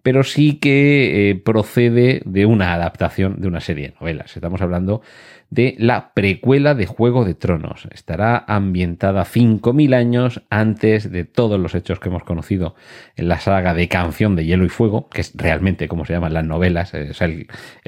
pero 0.04 0.24
sí 0.24 0.56
que 0.56 1.30
eh, 1.30 1.36
procede 1.36 2.22
de 2.26 2.46
una 2.46 2.74
adaptación 2.74 3.40
de 3.40 3.48
una 3.48 3.60
serie 3.60 3.90
de 3.90 3.96
novelas. 4.00 4.36
Estamos 4.36 4.62
hablando 4.62 5.02
de 5.50 5.76
la 5.78 6.14
precuela 6.14 6.74
de 6.76 6.86
Juego 6.86 7.26
de 7.26 7.36
Tronos. 7.36 7.88
Estará 7.92 8.44
ambientada 8.48 9.26
5.000 9.26 9.94
años 9.94 10.42
antes 10.50 11.12
de 11.12 11.26
todos 11.26 11.60
los 11.60 11.76
hechos 11.76 12.00
que 12.00 12.10
hemos 12.10 12.24
conocido 12.24 12.76
en 13.16 13.28
la 13.28 13.40
saga 13.40 13.74
de 13.74 13.88
Canción 13.88 14.36
de 14.36 14.46
Hielo 14.46 14.66
y 14.66 14.70
Fuego, 14.70 15.10
que 15.10 15.22
es 15.22 15.34
realmente 15.36 15.88
como 15.88 16.06
se 16.06 16.14
llaman 16.14 16.34
las 16.34 16.46
novelas, 16.46 16.94
es 16.94 17.22
el, 17.22 17.48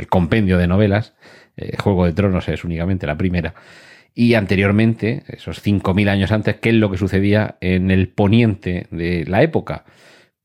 compendio 0.10 0.58
de 0.58 0.68
novelas. 0.68 1.14
Eh, 1.56 1.78
Juego 1.80 2.06
de 2.06 2.14
Tronos 2.14 2.50
es 2.50 2.64
únicamente 2.64 3.08
la 3.08 3.18
primera. 3.18 3.56
Y 4.14 4.36
anteriormente, 4.36 5.24
esos 5.28 5.66
5.000 5.66 6.10
años 6.10 6.32
antes, 6.32 6.58
¿qué 6.58 6.70
es 6.70 6.76
lo 6.76 6.92
que 6.92 6.98
sucedía 6.98 7.58
en 7.62 7.90
el 7.90 8.10
poniente 8.10 8.88
de 8.92 9.26
la 9.26 9.42
época? 9.42 9.86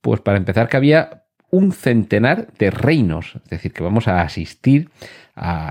Pues 0.00 0.20
para 0.20 0.38
empezar 0.38 0.68
que 0.68 0.76
había 0.76 1.25
un 1.50 1.73
centenar 1.73 2.49
de 2.59 2.71
reinos, 2.71 3.37
es 3.45 3.50
decir, 3.50 3.73
que 3.73 3.83
vamos 3.83 4.09
a 4.09 4.23
asistir 4.23 4.90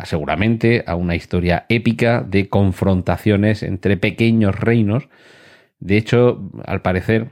seguramente 0.05 0.83
a 0.87 0.95
una 0.95 1.15
historia 1.15 1.65
épica 1.69 2.21
de 2.21 2.47
confrontaciones 2.47 3.63
entre 3.63 3.97
pequeños 3.97 4.57
reinos. 4.57 5.09
De 5.79 5.97
hecho, 5.97 6.49
al 6.65 6.81
parecer, 6.81 7.29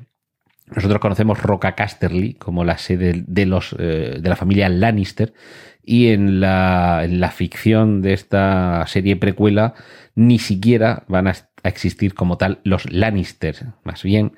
nosotros 0.76 1.00
conocemos 1.00 1.42
Roca 1.42 1.76
Casterly 1.76 2.34
como 2.34 2.64
la 2.64 2.78
sede 2.78 3.24
de, 3.26 3.46
los, 3.46 3.76
eh, 3.80 4.18
de 4.20 4.30
la 4.30 4.36
familia 4.36 4.68
Lannister 4.68 5.34
y 5.84 6.08
en 6.08 6.40
la, 6.40 7.02
en 7.04 7.20
la, 7.20 7.32
ficción 7.32 8.02
de 8.02 8.14
esta 8.14 8.86
serie 8.88 9.16
precuela 9.16 9.76
ni 10.16 10.40
siquiera 10.40 11.04
van 11.08 11.28
a 11.28 11.36
existir 11.70 12.14
como 12.14 12.38
tal 12.38 12.60
los 12.64 12.92
Lannister, 12.92 13.56
más 13.84 14.04
bien 14.04 14.34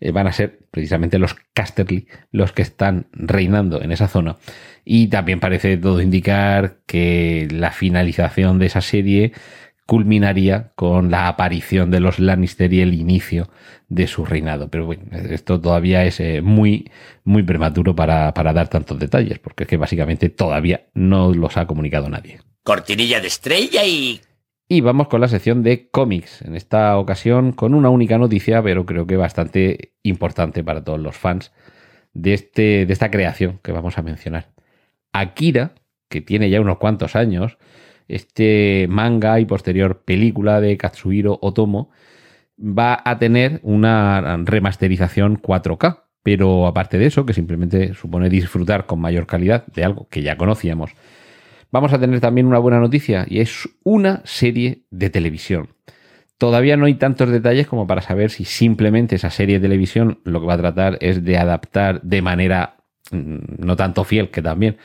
eh, 0.00 0.10
van 0.12 0.26
a 0.26 0.32
ser 0.32 0.60
precisamente 0.70 1.18
los 1.18 1.34
Casterly 1.54 2.08
los 2.30 2.52
que 2.52 2.62
están 2.62 3.06
reinando 3.12 3.82
en 3.82 3.92
esa 3.92 4.08
zona. 4.08 4.36
Y 4.84 5.08
también 5.08 5.40
parece 5.40 5.76
todo 5.76 6.00
indicar 6.00 6.78
que 6.86 7.48
la 7.50 7.70
finalización 7.70 8.58
de 8.58 8.66
esa 8.66 8.80
serie 8.80 9.32
culminaría 9.86 10.72
con 10.74 11.10
la 11.10 11.28
aparición 11.28 11.90
de 11.90 12.00
los 12.00 12.18
Lannister 12.18 12.72
y 12.72 12.80
el 12.80 12.94
inicio 12.94 13.50
de 13.88 14.06
su 14.06 14.24
reinado. 14.24 14.68
Pero 14.68 14.86
bueno, 14.86 15.02
esto 15.12 15.60
todavía 15.60 16.04
es 16.04 16.20
eh, 16.20 16.40
muy, 16.40 16.90
muy 17.24 17.42
prematuro 17.42 17.94
para, 17.94 18.32
para 18.32 18.52
dar 18.52 18.68
tantos 18.68 18.98
detalles, 18.98 19.38
porque 19.38 19.64
es 19.64 19.68
que 19.68 19.76
básicamente 19.76 20.30
todavía 20.30 20.86
no 20.94 21.32
los 21.32 21.56
ha 21.56 21.66
comunicado 21.66 22.08
nadie. 22.08 22.40
Cortinilla 22.62 23.20
de 23.20 23.26
estrella 23.26 23.84
y 23.84 24.20
y 24.72 24.80
vamos 24.80 25.08
con 25.08 25.20
la 25.20 25.28
sección 25.28 25.62
de 25.62 25.90
cómics, 25.90 26.40
en 26.40 26.56
esta 26.56 26.96
ocasión 26.96 27.52
con 27.52 27.74
una 27.74 27.90
única 27.90 28.16
noticia, 28.16 28.62
pero 28.62 28.86
creo 28.86 29.06
que 29.06 29.18
bastante 29.18 29.92
importante 30.02 30.64
para 30.64 30.82
todos 30.82 30.98
los 30.98 31.14
fans 31.14 31.52
de, 32.14 32.32
este, 32.32 32.86
de 32.86 32.92
esta 32.94 33.10
creación 33.10 33.60
que 33.62 33.70
vamos 33.70 33.98
a 33.98 34.02
mencionar. 34.02 34.48
Akira, 35.12 35.74
que 36.08 36.22
tiene 36.22 36.48
ya 36.48 36.58
unos 36.58 36.78
cuantos 36.78 37.16
años, 37.16 37.58
este 38.08 38.86
manga 38.88 39.38
y 39.40 39.44
posterior 39.44 40.04
película 40.06 40.62
de 40.62 40.78
Katsuhiro 40.78 41.38
Otomo, 41.42 41.90
va 42.58 42.98
a 43.04 43.18
tener 43.18 43.60
una 43.62 44.38
remasterización 44.38 45.36
4K. 45.36 46.04
Pero 46.22 46.66
aparte 46.66 46.96
de 46.96 47.06
eso, 47.06 47.26
que 47.26 47.34
simplemente 47.34 47.92
supone 47.92 48.30
disfrutar 48.30 48.86
con 48.86 49.00
mayor 49.00 49.26
calidad 49.26 49.66
de 49.66 49.84
algo 49.84 50.08
que 50.08 50.22
ya 50.22 50.38
conocíamos, 50.38 50.92
vamos 51.72 51.92
a 51.92 51.98
tener 51.98 52.20
también 52.20 52.46
una 52.46 52.58
buena 52.58 52.78
noticia 52.78 53.26
y 53.28 53.40
es 53.40 53.68
una 53.82 54.20
serie 54.24 54.82
de 54.90 55.10
televisión. 55.10 55.70
Todavía 56.38 56.76
no 56.76 56.86
hay 56.86 56.94
tantos 56.94 57.30
detalles 57.30 57.66
como 57.66 57.86
para 57.86 58.02
saber 58.02 58.30
si 58.30 58.44
simplemente 58.44 59.16
esa 59.16 59.30
serie 59.30 59.58
de 59.58 59.68
televisión 59.68 60.20
lo 60.24 60.40
que 60.40 60.46
va 60.46 60.54
a 60.54 60.58
tratar 60.58 60.98
es 61.00 61.24
de 61.24 61.38
adaptar 61.38 62.02
de 62.02 62.20
manera 62.20 62.76
mm, 63.10 63.64
no 63.64 63.76
tanto 63.76 64.04
fiel 64.04 64.30
que 64.30 64.42
también, 64.42 64.76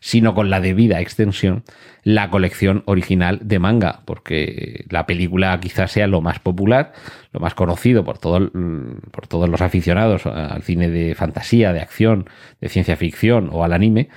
sino 0.00 0.34
con 0.34 0.50
la 0.50 0.60
debida 0.60 1.00
extensión, 1.00 1.64
la 2.02 2.30
colección 2.30 2.82
original 2.84 3.40
de 3.42 3.58
manga, 3.58 4.02
porque 4.04 4.84
la 4.90 5.06
película 5.06 5.58
quizás 5.58 5.90
sea 5.90 6.06
lo 6.06 6.20
más 6.20 6.38
popular, 6.38 6.92
lo 7.32 7.40
más 7.40 7.54
conocido 7.54 8.04
por, 8.04 8.18
mm, 8.54 9.10
por 9.10 9.26
todos 9.26 9.48
los 9.48 9.62
aficionados 9.62 10.26
al 10.26 10.62
cine 10.62 10.90
de 10.90 11.14
fantasía, 11.14 11.72
de 11.72 11.80
acción, 11.80 12.28
de 12.60 12.68
ciencia 12.68 12.94
ficción 12.94 13.48
o 13.50 13.64
al 13.64 13.72
anime, 13.72 14.10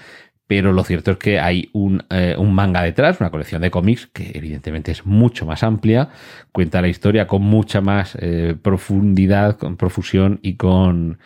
pero 0.50 0.74
lo 0.74 0.84
cierto 0.84 1.12
es 1.12 1.18
que 1.18 1.40
hay 1.40 1.70
eh, 2.10 2.36
un, 2.36 2.54
manga 2.56 2.82
detrás, 2.82 3.22
una 3.22 3.30
colección 3.30 3.62
de 3.62 3.70
cómics 3.70 4.08
que 4.08 4.32
evidentemente 4.34 4.92
es 4.92 5.06
mucho 5.06 5.46
más 5.46 5.62
amplia, 5.62 6.10
cuenta 6.52 6.82
la 6.82 6.88
historia 6.88 7.28
con 7.28 7.44
mucha 7.44 7.82
más 7.82 8.18
eh, 8.20 8.56
profundidad, 8.60 9.58
con 9.60 9.78
profusión 9.78 10.40
y 10.42 10.56
con, 10.56 11.20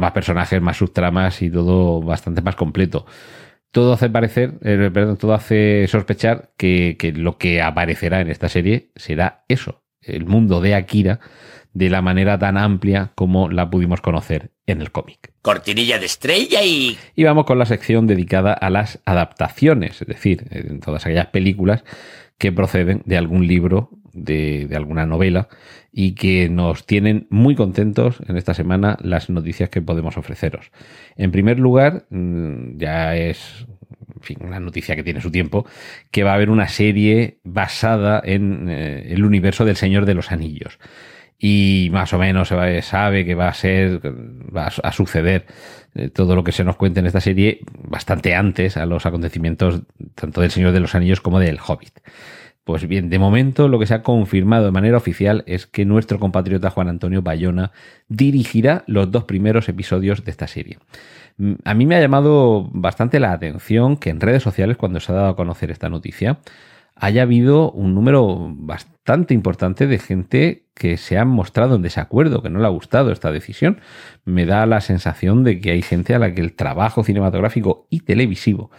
más 0.00 0.10
personajes, 0.10 0.60
más 0.60 0.78
subtramas 0.78 1.40
y 1.40 1.50
todo 1.50 2.02
bastante 2.02 2.42
más 2.42 2.56
completo. 2.56 3.06
Todo 3.70 3.92
hace 3.92 4.10
parecer, 4.10 4.54
eh, 4.62 4.90
perdón, 4.92 5.18
todo 5.18 5.34
hace 5.34 5.86
sospechar 5.86 6.50
que 6.56 6.96
lo 7.14 7.38
que 7.38 7.62
aparecerá 7.62 8.22
en 8.22 8.28
esta 8.28 8.48
serie 8.48 8.90
será 8.96 9.44
eso, 9.46 9.84
el 10.00 10.26
mundo 10.26 10.60
de 10.60 10.74
Akira 10.74 11.20
de 11.74 11.90
la 11.90 12.02
manera 12.02 12.40
tan 12.40 12.56
amplia 12.56 13.12
como 13.14 13.48
la 13.48 13.70
pudimos 13.70 14.00
conocer 14.00 14.53
en 14.66 14.80
el 14.80 14.90
cómic. 14.90 15.32
Cortinilla 15.42 15.98
de 15.98 16.06
estrella 16.06 16.62
y... 16.62 16.98
Y 17.14 17.24
vamos 17.24 17.44
con 17.44 17.58
la 17.58 17.66
sección 17.66 18.06
dedicada 18.06 18.52
a 18.52 18.70
las 18.70 19.00
adaptaciones, 19.04 20.00
es 20.00 20.08
decir, 20.08 20.46
en 20.50 20.80
todas 20.80 21.04
aquellas 21.04 21.26
películas 21.26 21.84
que 22.38 22.52
proceden 22.52 23.02
de 23.04 23.16
algún 23.16 23.46
libro, 23.46 23.90
de, 24.12 24.66
de, 24.66 24.76
alguna 24.76 25.06
novela, 25.06 25.48
y 25.92 26.12
que 26.12 26.48
nos 26.48 26.86
tienen 26.86 27.26
muy 27.30 27.54
contentos 27.54 28.18
en 28.26 28.36
esta 28.36 28.54
semana 28.54 28.96
las 29.00 29.30
noticias 29.30 29.68
que 29.68 29.82
podemos 29.82 30.16
ofreceros. 30.16 30.72
En 31.16 31.30
primer 31.30 31.58
lugar, 31.58 32.06
mm, 32.10 32.78
ya 32.78 33.16
es 33.16 33.66
en 34.16 34.22
fin, 34.22 34.38
una 34.40 34.60
noticia 34.60 34.96
que 34.96 35.02
tiene 35.02 35.20
su 35.20 35.30
tiempo, 35.30 35.66
que 36.10 36.24
va 36.24 36.32
a 36.32 36.34
haber 36.34 36.50
una 36.50 36.68
serie 36.68 37.38
basada 37.44 38.22
en 38.24 38.68
eh, 38.68 39.12
el 39.12 39.24
universo 39.24 39.64
del 39.64 39.76
Señor 39.76 40.06
de 40.06 40.14
los 40.14 40.32
Anillos 40.32 40.78
y 41.38 41.88
más 41.92 42.12
o 42.12 42.18
menos 42.18 42.48
se 42.48 42.82
sabe 42.82 43.24
que 43.24 43.34
va 43.34 43.48
a 43.48 43.54
ser, 43.54 44.00
va 44.54 44.66
a 44.66 44.92
suceder 44.92 45.46
eh, 45.94 46.08
todo 46.08 46.34
lo 46.34 46.44
que 46.44 46.52
se 46.52 46.64
nos 46.64 46.76
cuente 46.76 47.00
en 47.00 47.06
esta 47.06 47.20
serie 47.20 47.60
bastante 47.88 48.34
antes 48.34 48.76
a 48.76 48.86
los 48.86 49.06
acontecimientos 49.06 49.82
tanto 50.14 50.40
del 50.40 50.50
Señor 50.50 50.72
de 50.72 50.80
los 50.80 50.94
Anillos 50.94 51.20
como 51.20 51.38
del 51.38 51.58
Hobbit. 51.58 52.00
Pues 52.64 52.88
bien, 52.88 53.10
de 53.10 53.18
momento 53.18 53.68
lo 53.68 53.78
que 53.78 53.86
se 53.86 53.92
ha 53.92 54.02
confirmado 54.02 54.64
de 54.64 54.70
manera 54.70 54.96
oficial 54.96 55.44
es 55.46 55.66
que 55.66 55.84
nuestro 55.84 56.18
compatriota 56.18 56.70
Juan 56.70 56.88
Antonio 56.88 57.20
Bayona 57.20 57.72
dirigirá 58.08 58.84
los 58.86 59.10
dos 59.10 59.24
primeros 59.24 59.68
episodios 59.68 60.24
de 60.24 60.30
esta 60.30 60.46
serie. 60.46 60.78
Mm, 61.36 61.54
a 61.64 61.74
mí 61.74 61.84
me 61.84 61.96
ha 61.96 62.00
llamado 62.00 62.70
bastante 62.72 63.20
la 63.20 63.32
atención 63.32 63.98
que 63.98 64.08
en 64.08 64.20
redes 64.20 64.42
sociales, 64.42 64.78
cuando 64.78 64.98
se 65.00 65.12
ha 65.12 65.14
dado 65.14 65.28
a 65.28 65.36
conocer 65.36 65.70
esta 65.70 65.90
noticia, 65.90 66.38
haya 66.96 67.22
habido 67.22 67.70
un 67.72 67.94
número 67.94 68.52
bastante 68.54 69.34
importante 69.34 69.86
de 69.86 69.98
gente 69.98 70.66
que 70.74 70.96
se 70.96 71.18
ha 71.18 71.24
mostrado 71.24 71.76
en 71.76 71.82
desacuerdo, 71.82 72.42
que 72.42 72.50
no 72.50 72.58
le 72.58 72.66
ha 72.66 72.70
gustado 72.70 73.12
esta 73.12 73.32
decisión. 73.32 73.80
Me 74.24 74.46
da 74.46 74.64
la 74.66 74.80
sensación 74.80 75.44
de 75.44 75.60
que 75.60 75.72
hay 75.72 75.82
gente 75.82 76.14
a 76.14 76.18
la 76.18 76.34
que 76.34 76.40
el 76.40 76.54
trabajo 76.54 77.04
cinematográfico 77.04 77.86
y 77.90 78.00
televisivo 78.00 78.70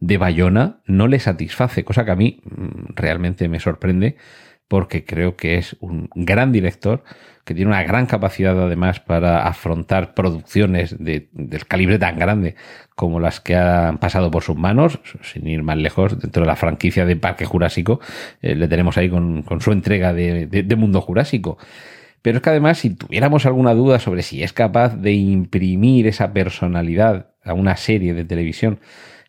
de 0.00 0.18
Bayona 0.18 0.80
no 0.86 1.08
le 1.08 1.18
satisface, 1.18 1.84
cosa 1.84 2.04
que 2.04 2.10
a 2.10 2.16
mí 2.16 2.40
mm, 2.44 2.94
realmente 2.94 3.48
me 3.48 3.60
sorprende 3.60 4.16
porque 4.72 5.04
creo 5.04 5.36
que 5.36 5.58
es 5.58 5.76
un 5.80 6.08
gran 6.14 6.50
director 6.50 7.04
que 7.44 7.54
tiene 7.54 7.70
una 7.70 7.82
gran 7.82 8.06
capacidad 8.06 8.58
además 8.58 9.00
para 9.00 9.46
afrontar 9.46 10.14
producciones 10.14 10.96
de, 10.98 11.28
del 11.32 11.66
calibre 11.66 11.98
tan 11.98 12.18
grande 12.18 12.54
como 12.94 13.20
las 13.20 13.38
que 13.42 13.54
han 13.54 13.98
pasado 13.98 14.30
por 14.30 14.42
sus 14.42 14.56
manos, 14.56 14.98
sin 15.20 15.46
ir 15.46 15.62
más 15.62 15.76
lejos, 15.76 16.18
dentro 16.18 16.44
de 16.44 16.46
la 16.46 16.56
franquicia 16.56 17.04
de 17.04 17.16
Parque 17.16 17.44
Jurásico, 17.44 18.00
eh, 18.40 18.54
le 18.54 18.66
tenemos 18.66 18.96
ahí 18.96 19.10
con, 19.10 19.44
su 19.60 19.72
entrega 19.72 20.14
de, 20.14 20.46
de 20.46 20.76
Mundo 20.76 21.02
Jurásico. 21.02 21.58
Pero 22.22 22.38
es 22.38 22.42
que 22.42 22.48
además, 22.48 22.78
si 22.78 22.94
tuviéramos 22.94 23.44
alguna 23.44 23.74
duda 23.74 23.98
sobre 23.98 24.22
si 24.22 24.42
es 24.42 24.54
capaz 24.54 24.96
de 24.96 25.12
imprimir 25.12 26.06
esa 26.06 26.32
personalidad 26.32 27.26
a 27.44 27.52
una 27.52 27.76
serie 27.76 28.14
de 28.14 28.24
televisión, 28.24 28.78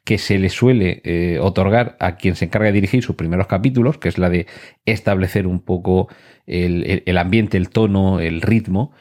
que 0.03 0.17
se 0.17 0.38
le 0.38 0.50
suele 0.50 1.01
eh, 1.03 1.39
otorgar 1.39 1.95
a 2.00 2.15
quien 2.15 2.36
se 2.36 2.45
encarga 2.45 2.67
de 2.67 2.74
dirigir 2.74 3.03
sus 3.03 3.15
primeros 3.15 3.48
capítulos, 3.48 3.98
que 3.98 4.10
es 4.10 4.17
la 4.17 4.29
de 4.29 4.48
establecer 4.86 5.48
un 5.48 5.62
poco 5.62 6.10
el, 6.45 7.03
el, 7.05 7.17
ambiente, 7.17 7.57
el 7.57 7.69
tono, 7.69 8.19
el 8.19 8.41
ritmo, 8.41 8.91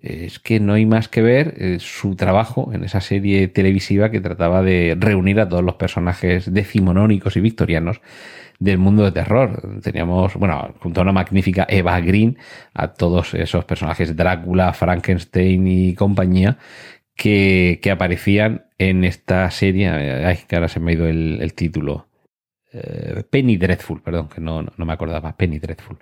es 0.00 0.38
que 0.38 0.60
no 0.60 0.74
hay 0.74 0.86
más 0.86 1.08
que 1.08 1.22
ver 1.22 1.54
eh, 1.58 1.78
su 1.80 2.14
trabajo 2.14 2.72
en 2.72 2.84
esa 2.84 3.00
serie 3.00 3.48
televisiva 3.48 4.10
que 4.10 4.20
trataba 4.20 4.62
de 4.62 4.96
reunir 4.98 5.40
a 5.40 5.48
todos 5.48 5.64
los 5.64 5.74
personajes 5.74 6.52
decimonónicos 6.52 7.36
y 7.36 7.40
victorianos 7.40 8.00
del 8.60 8.78
mundo 8.78 9.04
de 9.04 9.12
terror. 9.12 9.80
Teníamos, 9.82 10.34
bueno, 10.34 10.74
junto 10.80 11.00
a 11.00 11.02
una 11.02 11.12
magnífica 11.12 11.66
Eva 11.68 12.00
Green, 12.00 12.38
a 12.74 12.88
todos 12.88 13.34
esos 13.34 13.64
personajes 13.64 14.16
Drácula, 14.16 14.72
Frankenstein 14.72 15.66
y 15.66 15.94
compañía, 15.94 16.58
que, 17.16 17.80
que 17.82 17.90
aparecían 17.90 18.67
en 18.78 19.04
esta 19.04 19.50
serie. 19.50 19.88
Ay, 19.88 20.38
que 20.48 20.56
ahora 20.56 20.68
se 20.68 20.80
me 20.80 20.92
ha 20.92 20.94
ido 20.94 21.06
el, 21.06 21.52
título. 21.54 22.08
Eh, 22.72 23.24
Penny 23.28 23.56
Dreadful, 23.56 24.02
perdón, 24.02 24.28
que 24.28 24.40
no, 24.40 24.62
no 24.62 24.84
me 24.84 24.92
acordaba. 24.92 25.36
Penny 25.36 25.58
Dreadful. 25.58 25.98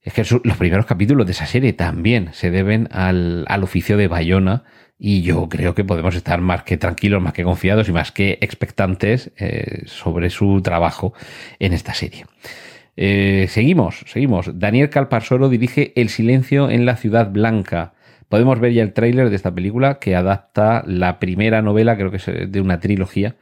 Es 0.00 0.12
que 0.12 0.24
los 0.42 0.56
primeros 0.56 0.86
capítulos 0.86 1.26
de 1.26 1.32
esa 1.32 1.46
serie 1.46 1.72
también 1.72 2.30
se 2.32 2.50
deben 2.50 2.88
al, 2.90 3.44
al 3.48 3.62
oficio 3.62 3.96
de 3.96 4.08
Bayona 4.08 4.64
y 5.04 5.22
yo 5.22 5.48
creo 5.48 5.74
que 5.74 5.82
podemos 5.82 6.14
estar 6.14 6.40
más 6.40 6.62
que 6.62 6.76
tranquilos, 6.76 7.20
más 7.20 7.32
que 7.32 7.42
confiados 7.42 7.88
y 7.88 7.92
más 7.92 8.12
que 8.12 8.38
expectantes 8.40 9.32
eh, 9.36 9.82
sobre 9.86 10.30
su 10.30 10.60
trabajo 10.62 11.12
en 11.58 11.72
esta 11.72 11.92
serie. 11.92 12.26
Eh, 12.96 13.46
seguimos, 13.48 14.04
seguimos. 14.06 14.60
Daniel 14.60 14.90
Calparsoro 14.90 15.48
dirige 15.48 15.92
El 16.00 16.08
silencio 16.08 16.70
en 16.70 16.86
la 16.86 16.96
ciudad 16.96 17.32
blanca. 17.32 17.94
Podemos 18.32 18.60
ver 18.60 18.72
ya 18.72 18.82
el 18.82 18.94
tráiler 18.94 19.28
de 19.28 19.36
esta 19.36 19.54
película 19.54 19.98
que 19.98 20.16
adapta 20.16 20.82
la 20.86 21.18
primera 21.18 21.60
novela, 21.60 21.98
creo 21.98 22.10
que 22.10 22.16
es 22.16 22.24
de 22.50 22.60
una 22.62 22.80
trilogía, 22.80 23.36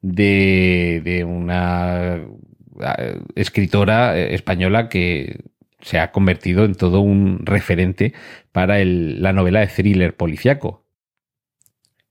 de, 0.00 1.02
de 1.04 1.24
una 1.24 2.16
eh, 2.16 3.20
escritora 3.34 4.16
española 4.18 4.88
que 4.88 5.40
se 5.82 5.98
ha 5.98 6.10
convertido 6.10 6.64
en 6.64 6.74
todo 6.74 7.02
un 7.02 7.44
referente 7.44 8.14
para 8.50 8.80
el, 8.80 9.20
la 9.20 9.34
novela 9.34 9.60
de 9.60 9.66
thriller 9.66 10.16
policiaco. 10.16 10.86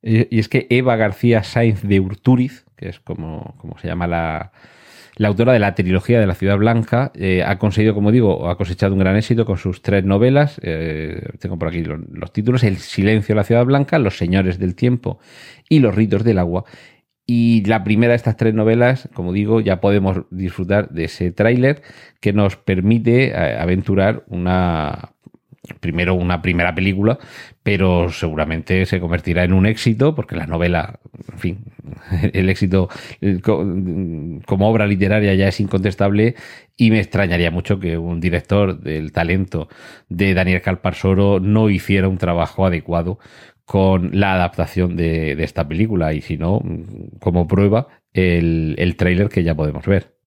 Y 0.03 0.37
es 0.37 0.49
que 0.49 0.67
Eva 0.69 0.97
García 0.97 1.41
Sainz 1.41 1.81
de 1.81 1.99
Urturiz, 1.99 2.63
que 2.75 2.89
es 2.89 2.99
como, 2.99 3.55
como 3.57 3.79
se 3.79 3.87
llama 3.87 4.05
la, 4.05 4.51
la, 5.19 5.27
autora 5.27 5.53
de 5.53 5.59
la 5.59 5.75
trilogía 5.75 6.19
de 6.19 6.25
la 6.25 6.33
Ciudad 6.33 6.57
Blanca, 6.57 7.11
eh, 7.13 7.43
ha 7.45 7.59
conseguido, 7.59 7.93
como 7.93 8.11
digo, 8.11 8.49
ha 8.49 8.57
cosechado 8.57 8.93
un 8.93 8.99
gran 8.99 9.17
éxito 9.17 9.45
con 9.45 9.57
sus 9.57 9.81
tres 9.81 10.05
novelas. 10.05 10.59
Eh, 10.63 11.21
tengo 11.39 11.59
por 11.59 11.67
aquí 11.67 11.83
los, 11.83 11.99
los 12.11 12.31
títulos: 12.31 12.63
El 12.63 12.77
silencio 12.77 13.35
de 13.35 13.37
la 13.37 13.43
Ciudad 13.43 13.65
Blanca, 13.65 13.99
Los 13.99 14.17
señores 14.17 14.57
del 14.57 14.75
tiempo 14.75 15.19
y 15.67 15.79
Los 15.79 15.93
ritos 15.93 16.23
del 16.23 16.39
agua. 16.39 16.63
Y 17.31 17.63
la 17.65 17.83
primera 17.83 18.13
de 18.13 18.15
estas 18.15 18.37
tres 18.37 18.55
novelas, 18.55 19.07
como 19.13 19.33
digo, 19.33 19.61
ya 19.61 19.79
podemos 19.79 20.23
disfrutar 20.31 20.89
de 20.89 21.03
ese 21.03 21.31
tráiler 21.31 21.83
que 22.21 22.33
nos 22.33 22.55
permite 22.55 23.27
eh, 23.27 23.55
aventurar 23.59 24.23
una 24.29 25.11
primero 25.79 26.13
una 26.13 26.41
primera 26.41 26.73
película, 26.73 27.19
pero 27.63 28.09
seguramente 28.09 28.85
se 28.85 28.99
convertirá 28.99 29.43
en 29.43 29.53
un 29.53 29.65
éxito, 29.65 30.15
porque 30.15 30.35
la 30.35 30.47
novela, 30.47 30.99
en 31.31 31.39
fin, 31.39 31.65
el 32.33 32.49
éxito 32.49 32.89
como 34.45 34.69
obra 34.69 34.87
literaria 34.87 35.33
ya 35.35 35.47
es 35.47 35.59
incontestable 35.59 36.35
y 36.77 36.91
me 36.91 36.99
extrañaría 36.99 37.51
mucho 37.51 37.79
que 37.79 37.97
un 37.97 38.19
director 38.19 38.79
del 38.79 39.11
talento 39.11 39.67
de 40.07 40.33
Daniel 40.33 40.61
Calparsoro 40.61 41.39
no 41.39 41.69
hiciera 41.69 42.07
un 42.07 42.17
trabajo 42.17 42.65
adecuado 42.65 43.19
con 43.65 44.19
la 44.19 44.33
adaptación 44.33 44.95
de, 44.95 45.33
esta 45.43 45.67
película 45.67 46.13
y 46.13 46.21
si 46.21 46.37
no, 46.37 46.61
como 47.19 47.47
prueba, 47.47 47.87
el, 48.13 48.75
el 48.79 48.95
tráiler 48.95 49.29
que 49.29 49.43
ya 49.43 49.53
podemos 49.55 49.85
ver. 49.85 50.18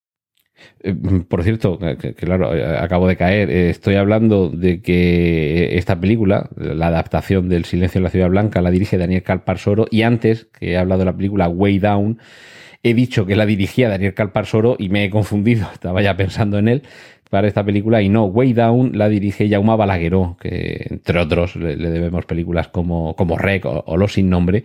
Eh, 0.81 0.95
por 1.29 1.43
cierto, 1.43 1.79
que, 1.79 1.97
que, 1.97 2.15
claro, 2.15 2.55
eh, 2.55 2.79
acabo 2.79 3.09
de 3.09 3.17
caer, 3.17 3.51
eh, 3.51 3.71
estoy 3.71 3.97
hablando 3.97 4.49
de 4.49 4.81
que 4.81 5.77
esta 5.77 6.01
película, 6.01 6.51
la 6.57 6.89
adaptación 6.89 7.49
del 7.49 7.65
Silencio 7.65 7.99
en 7.99 8.05
la 8.05 8.11
Ciudad 8.11 8.29
Blanca, 8.29 8.61
la 8.61 8.71
dirige 8.71 8.99
Daniel 8.99 9.23
Calparsoro 9.23 9.87
y 9.91 10.03
antes, 10.03 10.47
que 10.59 10.73
he 10.73 10.77
hablado 10.77 11.01
de 11.01 11.05
la 11.07 11.17
película 11.17 11.49
Way 11.49 11.79
Down, 11.79 12.19
he 12.83 12.95
dicho 12.95 13.27
que 13.27 13.37
la 13.37 13.47
dirigía 13.47 13.89
Daniel 13.89 14.15
Calparsoro 14.15 14.77
y 14.79 14.89
me 14.89 15.05
he 15.05 15.11
confundido, 15.11 15.69
estaba 15.73 16.03
ya 16.03 16.17
pensando 16.17 16.59
en 16.59 16.69
él, 16.69 16.83
para 17.33 17.49
esta 17.49 17.65
película 17.65 18.03
y 18.03 18.11
no, 18.11 18.27
Way 18.27 18.53
Down 18.53 18.91
la 18.93 19.09
dirige 19.09 19.49
Jaume 19.49 19.75
Balagueró, 19.75 20.37
que 20.39 20.87
entre 20.91 21.19
otros 21.19 21.57
le, 21.57 21.77
debemos 21.77 22.27
películas 22.27 22.69
como, 22.69 23.17
como 23.17 23.39
Rec 23.39 23.65
o, 23.65 23.97
Los 23.97 24.13
Sin 24.13 24.29
Nombre 24.29 24.65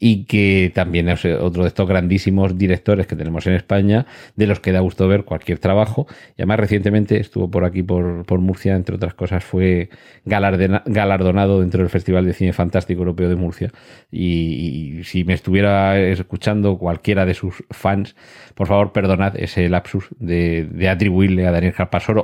y 0.00 0.24
que 0.24 0.72
también 0.74 1.08
es 1.08 1.24
otro 1.24 1.62
de 1.62 1.68
estos 1.68 1.88
grandísimos 1.88 2.58
directores 2.58 3.06
que 3.06 3.14
tenemos 3.14 3.46
en 3.46 3.54
España, 3.54 4.06
de 4.34 4.46
los 4.48 4.58
que 4.58 4.72
da 4.72 4.80
gusto 4.80 5.06
ver 5.06 5.24
cualquier 5.24 5.58
trabajo. 5.58 6.06
Y 6.30 6.42
además 6.42 6.60
recientemente 6.60 7.18
estuvo 7.18 7.50
por 7.50 7.64
aquí, 7.64 7.82
por, 7.82 8.24
por 8.24 8.40
Murcia, 8.40 8.76
entre 8.76 8.96
otras 8.96 9.14
cosas, 9.14 9.44
fue 9.44 9.90
galardonado 10.24 11.60
dentro 11.60 11.80
del 11.80 11.90
Festival 11.90 12.26
de 12.26 12.32
Cine 12.32 12.52
Fantástico 12.52 13.00
Europeo 13.00 13.28
de 13.28 13.36
Murcia. 13.36 13.72
Y, 14.10 15.00
si 15.04 15.24
me 15.24 15.34
estuviera 15.34 15.98
escuchando 15.98 16.78
cualquiera 16.78 17.26
de 17.26 17.34
sus 17.34 17.64
fans, 17.70 18.14
por 18.54 18.68
favor, 18.68 18.92
perdonad 18.92 19.36
ese 19.36 19.68
lapsus 19.68 20.08
de, 20.18 20.88
atribuirle 20.88 21.46
a 21.46 21.50
Daniel 21.50 21.74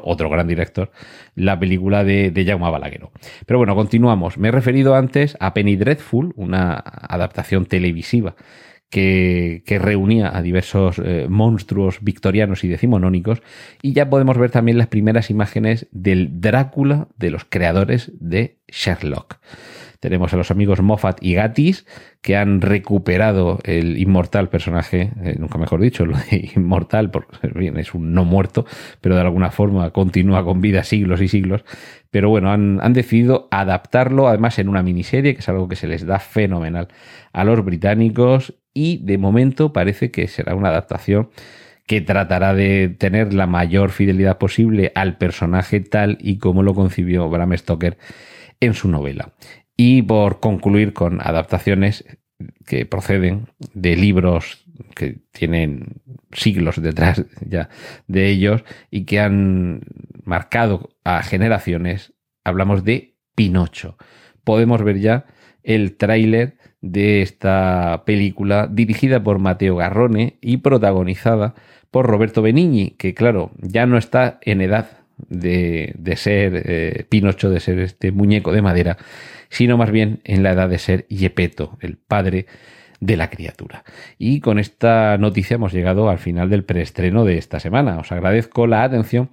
Otro 0.05 0.31
gran 0.31 0.49
director, 0.49 0.91
la 1.35 1.59
película 1.59 2.05
de, 2.05 2.31
de 2.31 2.45
Jaume 2.45 2.71
Balagueró. 2.71 3.13
Pero 3.47 3.59
bueno, 3.59 3.75
continuamos. 3.75 4.39
Me 4.39 4.49
he 4.49 4.53
referido 4.53 4.95
antes 4.95 5.37
a 5.41 5.55
Penny 5.55 5.77
Dreadful, 5.77 6.33
una 6.37 6.75
adaptación 6.75 7.67
televisiva 7.67 8.37
que, 8.91 9.65
que, 9.67 9.79
reunía 9.81 10.37
a 10.37 10.41
diversos 10.41 11.01
eh, 11.01 11.27
monstruos 11.29 11.99
victorianos 12.01 12.63
y 12.63 12.69
decimonónicos, 12.69 13.43
y 13.83 13.93
ya 13.93 14.09
podemos 14.09 14.39
ver 14.39 14.51
también 14.51 14.79
las 14.79 14.87
primeras 14.87 15.31
imágenes 15.31 15.89
del 15.91 16.41
Drácula 16.41 17.09
de 17.17 17.31
los 17.31 17.45
creadores 17.45 18.13
de 18.21 18.61
Sherlock. 18.69 19.39
Tenemos 20.05 20.35
a 20.35 20.37
los 20.37 20.51
amigos 20.51 20.83
Moffat 20.83 21.17
y 21.23 21.33
Gatis, 21.33 21.87
que 22.21 22.37
han 22.37 22.61
recuperado 22.61 23.59
el 23.65 23.97
inmortal 23.97 24.51
personaje, 24.51 25.13
eh, 25.23 25.37
nunca 25.39 25.57
mejor 25.57 25.81
dicho, 25.81 26.05
lo 26.05 26.19
de 26.19 26.51
inmortal, 26.57 27.11
porque 27.11 27.39
es 27.81 27.95
un 27.95 28.13
no 28.13 28.27
muerto, 28.27 28.67
pero 29.01 29.15
de 29.15 29.23
alguna 29.23 29.51
forma 29.51 29.89
continúa 29.93 30.45
con 30.45 30.61
vida 30.61 30.85
siglos 30.85 31.23
y 31.23 31.29
siglos. 31.29 31.65
Pero 32.11 32.29
bueno, 32.29 32.51
han 32.53 32.93
decidido 32.93 33.49
adaptarlo, 33.51 34.29
además 34.29 34.59
en 34.59 34.69
una 34.69 34.83
miniserie, 34.83 35.33
que 35.33 35.41
es 35.41 35.49
algo 35.49 35.69
que 35.69 35.77
se 35.77 35.87
les 35.87 36.05
da 36.05 36.19
fenomenal 36.19 36.89
a 37.33 37.45
los 37.45 37.65
británicos, 37.65 38.59
y 38.75 38.99
de 39.07 39.17
momento 39.17 39.73
parece 39.73 40.11
que 40.11 40.29
será 40.29 40.55
una 40.55 40.69
adaptación 40.69 41.31
que 41.87 42.03
tratará 42.03 42.53
de 42.53 42.91
tener 42.91 43.33
la 43.33 43.47
mayor 43.47 43.89
fidelidad 43.89 44.37
posible 44.37 44.93
al 44.95 45.17
personaje 45.17 45.81
tal 45.81 46.19
y 46.21 46.37
como 46.37 46.63
lo 46.63 46.75
concibió 46.75 47.27
Bram 47.31 47.57
Stoker 47.57 47.97
en 48.61 48.75
su 48.75 48.91
novela. 48.91 49.33
Y 49.77 50.03
por 50.03 50.41
concluir 50.41 50.93
con 50.93 51.21
adaptaciones 51.21 52.05
que 52.67 52.87
proceden 52.87 53.49
de 53.73 53.97
libros 53.97 54.65
que 54.95 55.19
tienen 55.33 56.01
siglos 56.33 56.81
detrás 56.81 57.25
ya 57.47 57.69
de 58.07 58.29
ellos 58.29 58.65
y 58.91 59.05
que 59.05 59.21
han 59.21 59.83
marcado 60.25 60.91
a 61.05 61.23
generaciones, 61.23 62.13
hablamos 62.45 62.85
de 62.85 63.17
Pinocho. 63.35 63.97
Podemos 64.45 64.83
ver 64.83 65.01
ya 65.01 65.27
el 65.63 65.97
tráiler 65.97 66.59
de 66.81 67.23
esta 67.23 68.03
película 68.05 68.69
dirigida 68.71 69.23
por 69.23 69.39
Mateo 69.39 69.77
Garrone 69.77 70.39
y 70.41 70.59
protagonizada 70.59 71.55
por 71.91 72.07
Roberto 72.07 72.43
Benigni, 72.43 72.91
que 72.91 73.15
claro, 73.15 73.53
ya 73.61 73.87
no 73.87 73.97
está 73.97 74.39
en 74.43 74.61
edad 74.61 75.04
de, 75.29 76.15
ser 76.17 76.63
eh, 76.65 77.07
Pinocho, 77.09 77.51
de 77.51 77.61
ser 77.61 77.79
este 77.79 78.13
muñeco 78.13 78.53
de 78.53 78.63
madera, 78.63 78.99
sino 79.49 79.77
más 79.77 79.91
bien 79.91 80.21
en 80.25 80.43
la 80.43 80.53
edad 80.53 80.69
de 80.69 80.79
ser 80.79 81.07
Yepeto, 81.09 81.79
el 81.81 81.97
padre 81.97 82.47
de 83.01 83.17
la 83.17 83.29
criatura. 83.29 83.85
Y 84.19 84.41
con 84.41 84.59
esta 84.59 85.19
noticia 85.19 85.57
hemos 85.57 85.73
llegado 85.73 86.09
al 86.09 86.19
final 86.19 86.49
del 86.49 86.65
preestreno 86.65 87.25
de 87.25 87.37
esta 87.37 87.61
semana. 87.61 87.99
Os 87.99 88.11
agradezco 88.13 88.67
la 88.67 88.83
atención 88.83 89.29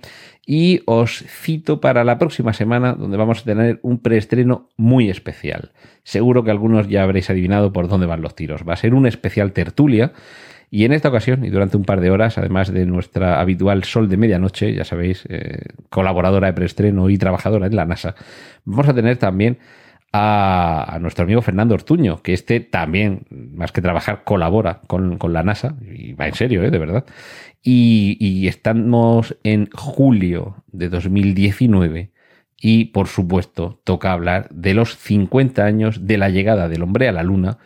y 0.45 0.81
os 0.85 1.23
cito 1.27 1.79
para 1.79 2.03
la 2.03 2.17
próxima 2.17 2.53
semana 2.53 2.93
donde 2.93 3.17
vamos 3.17 3.41
a 3.41 3.45
tener 3.45 3.79
un 3.81 3.99
preestreno 3.99 4.69
muy 4.75 5.09
especial. 5.09 5.71
Seguro 6.03 6.43
que 6.43 6.51
algunos 6.51 6.89
ya 6.89 7.03
habréis 7.03 7.29
adivinado 7.29 7.71
por 7.71 7.87
dónde 7.87 8.07
van 8.07 8.21
los 8.21 8.35
tiros. 8.35 8.61
Va 8.67 8.73
a 8.73 8.77
ser 8.77 8.93
un 8.93 9.05
especial 9.05 9.53
tertulia 9.53 10.11
y 10.73 10.85
en 10.85 10.93
esta 10.93 11.09
ocasión, 11.09 11.43
y 11.43 11.49
durante 11.49 11.75
un 11.75 11.83
par 11.83 11.99
de 11.99 12.11
horas, 12.11 12.37
además 12.37 12.71
de 12.71 12.85
nuestra 12.85 13.41
habitual 13.41 13.83
Sol 13.83 14.07
de 14.07 14.15
Medianoche, 14.15 14.73
ya 14.73 14.85
sabéis, 14.85 15.25
eh, 15.27 15.65
colaboradora 15.89 16.47
de 16.47 16.53
preestreno 16.53 17.09
y 17.09 17.17
trabajadora 17.17 17.67
en 17.67 17.75
la 17.75 17.83
NASA, 17.83 18.15
vamos 18.63 18.87
a 18.87 18.93
tener 18.93 19.17
también 19.17 19.59
a, 20.13 20.97
nuestro 21.01 21.25
amigo 21.25 21.41
Fernando 21.41 21.75
Ortuño, 21.75 22.21
que 22.21 22.31
este 22.31 22.61
también, 22.61 23.25
más 23.29 23.73
que 23.73 23.81
trabajar, 23.81 24.23
colabora 24.23 24.79
con, 24.87 25.19
la 25.33 25.43
NASA, 25.43 25.75
y 25.93 26.13
va 26.13 26.27
en 26.27 26.35
serio, 26.35 26.63
¿eh? 26.63 26.71
de 26.71 26.79
verdad. 26.79 27.05
Y, 27.61 28.15
y 28.21 28.47
estamos 28.47 29.37
en 29.43 29.69
julio 29.73 30.63
de 30.67 30.87
2019 30.87 32.11
y, 32.61 32.85
por 32.85 33.07
supuesto, 33.07 33.81
toca 33.83 34.13
hablar 34.13 34.47
de 34.51 34.73
los 34.73 34.95
50 34.97 35.65
años 35.65 36.07
de 36.07 36.17
la 36.17 36.29
llegada 36.29 36.69
del 36.69 36.83
hombre 36.83 37.09
a 37.09 37.11
la 37.11 37.23
Luna 37.23 37.57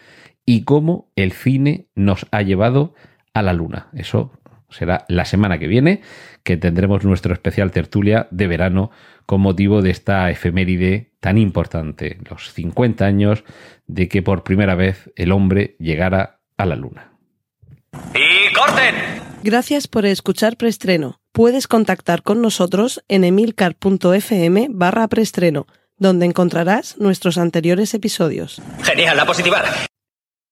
y 0.46 0.64
cómo 0.64 1.12
el 1.16 1.32
cine 1.32 1.88
nos 1.96 2.28
ha 2.32 2.42
llevado 2.42 2.94
a 3.34 3.42
la 3.42 3.54
luna. 3.54 3.88
Eso 3.94 4.32
será 4.70 5.06
la 5.08 5.26
semana 5.26 5.58
que 5.58 5.68
viene, 5.68 6.02
que 6.44 6.58
tendremos 6.58 7.04
nuestro 7.04 7.34
especial 7.34 7.72
tertulia 7.72 8.28
de 8.32 8.48
verano 8.48 8.92
con 9.26 9.42
motivo 9.42 9.82
de 9.82 9.92
esta 9.92 10.30
efeméride 10.30 11.14
tan 11.20 11.38
importante, 11.38 12.20
los 12.30 12.52
50 12.54 13.06
años 13.06 13.44
de 13.88 14.08
que 14.08 14.22
por 14.22 14.44
primera 14.44 14.76
vez 14.76 15.12
el 15.16 15.32
hombre 15.32 15.76
llegara 15.80 16.40
a 16.58 16.66
la 16.66 16.76
luna. 16.76 17.12
¡Y 18.14 18.54
corten! 18.54 18.96
Gracias 19.44 19.88
por 19.88 20.06
escuchar 20.06 20.58
Preestreno. 20.58 21.20
Puedes 21.32 21.68
contactar 21.68 22.24
con 22.24 22.42
nosotros 22.42 23.04
en 23.08 23.24
emilcar.fm 23.24 24.68
barra 24.70 25.08
preestreno, 25.08 25.68
donde 25.98 26.26
encontrarás 26.26 26.98
nuestros 26.98 27.38
anteriores 27.38 27.94
episodios. 27.94 28.62
Genial, 28.84 29.18
la 29.18 29.26
positiva. 29.26 29.64